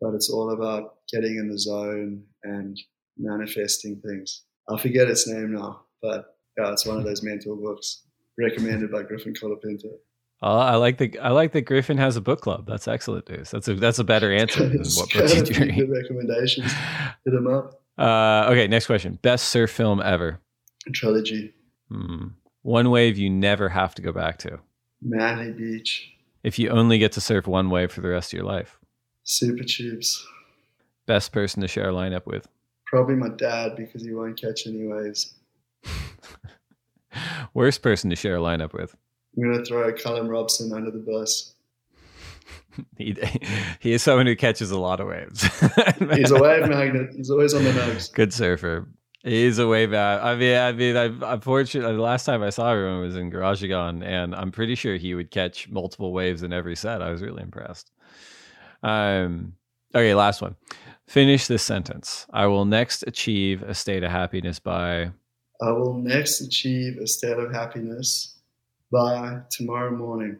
[0.00, 2.78] but it's all about getting in the zone and
[3.20, 4.42] manifesting things.
[4.68, 8.02] I forget its name now, but yeah, it's one of those mental books
[8.38, 9.92] recommended by Griffin Colapinto.
[10.42, 12.66] Oh, I like the I like that Griffin has a book club.
[12.66, 13.50] That's excellent news.
[13.50, 15.76] That's a that's a better answer than what books you read.
[15.76, 16.72] Good recommendations.
[17.24, 17.82] Hit them up.
[17.98, 19.18] Uh, okay, next question.
[19.20, 20.40] Best surf film ever.
[20.86, 21.52] A trilogy.
[21.90, 22.28] Hmm.
[22.62, 24.60] One wave you never have to go back to.
[25.02, 26.10] Manly Beach.
[26.42, 28.78] If you only get to surf one wave for the rest of your life.
[29.24, 30.26] Super Tubes.
[31.06, 32.48] Best person to share a lineup with?
[32.90, 35.34] Probably my dad because he won't catch any waves.
[37.54, 38.96] Worst person to share a lineup with?
[39.36, 41.54] I'm going to throw Callum Robson under the bus.
[42.98, 43.16] he,
[43.78, 45.42] he is someone who catches a lot of waves.
[46.16, 47.10] He's a wave magnet.
[47.14, 48.08] He's always on the nose.
[48.08, 48.88] Good surfer.
[49.22, 50.24] He's a wave out.
[50.24, 54.02] I mean, I mean, I, unfortunately, the last time I saw everyone was in Grajagan,
[54.02, 57.02] and I'm pretty sure he would catch multiple waves in every set.
[57.02, 57.92] I was really impressed.
[58.82, 59.52] Um,
[59.94, 60.56] okay, last one.
[61.10, 62.24] Finish this sentence.
[62.32, 65.10] I will next achieve a state of happiness by.
[65.60, 68.38] I will next achieve a state of happiness
[68.92, 70.38] by tomorrow morning.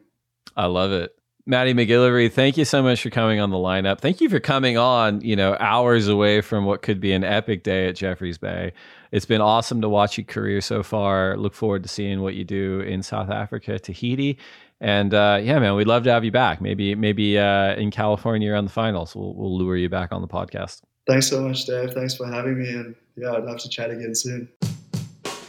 [0.56, 1.12] I love it.
[1.44, 3.98] Matty McGillivray, thank you so much for coming on the lineup.
[3.98, 7.64] Thank you for coming on, you know, hours away from what could be an epic
[7.64, 8.72] day at Jeffreys Bay.
[9.10, 11.36] It's been awesome to watch your career so far.
[11.36, 14.38] Look forward to seeing what you do in South Africa, Tahiti,
[14.80, 16.60] and uh, yeah, man, we'd love to have you back.
[16.60, 20.28] Maybe maybe uh, in California around the finals, we'll we'll lure you back on the
[20.28, 20.80] podcast.
[21.06, 21.92] Thanks so much, Dave.
[21.92, 24.48] Thanks for having me, and yeah, I'd love to chat again soon.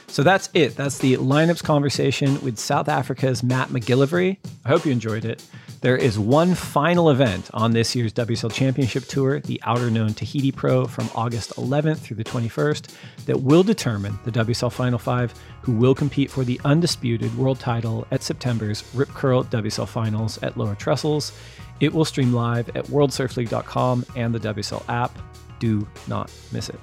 [0.07, 0.75] So that's it.
[0.75, 4.37] That's the lineups conversation with South Africa's Matt McGillivray.
[4.65, 5.41] I hope you enjoyed it.
[5.81, 10.85] There is one final event on this year's WSL Championship Tour, the Outerknown Tahiti Pro
[10.85, 12.93] from August 11th through the 21st,
[13.25, 18.05] that will determine the WSL Final Five, who will compete for the undisputed world title
[18.11, 21.31] at September's Rip Curl WSL Finals at Lower Trestles.
[21.79, 25.17] It will stream live at worldsurfleague.com and the WSL app.
[25.57, 26.79] Do not miss it.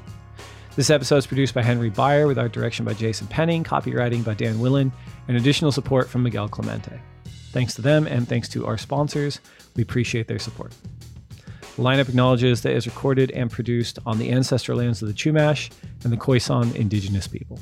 [0.74, 4.34] This episode is produced by Henry Beyer with art direction by Jason Penning, copywriting by
[4.34, 4.90] Dan Willen,
[5.28, 7.00] and additional support from Miguel Clemente.
[7.58, 9.40] Thanks to them and thanks to our sponsors.
[9.74, 10.72] We appreciate their support.
[11.74, 15.14] The lineup acknowledges that it is recorded and produced on the ancestral lands of the
[15.14, 15.72] Chumash
[16.04, 17.58] and the Khoisan indigenous people.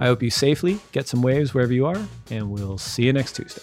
[0.00, 3.36] I hope you safely get some waves wherever you are, and we'll see you next
[3.36, 3.62] Tuesday.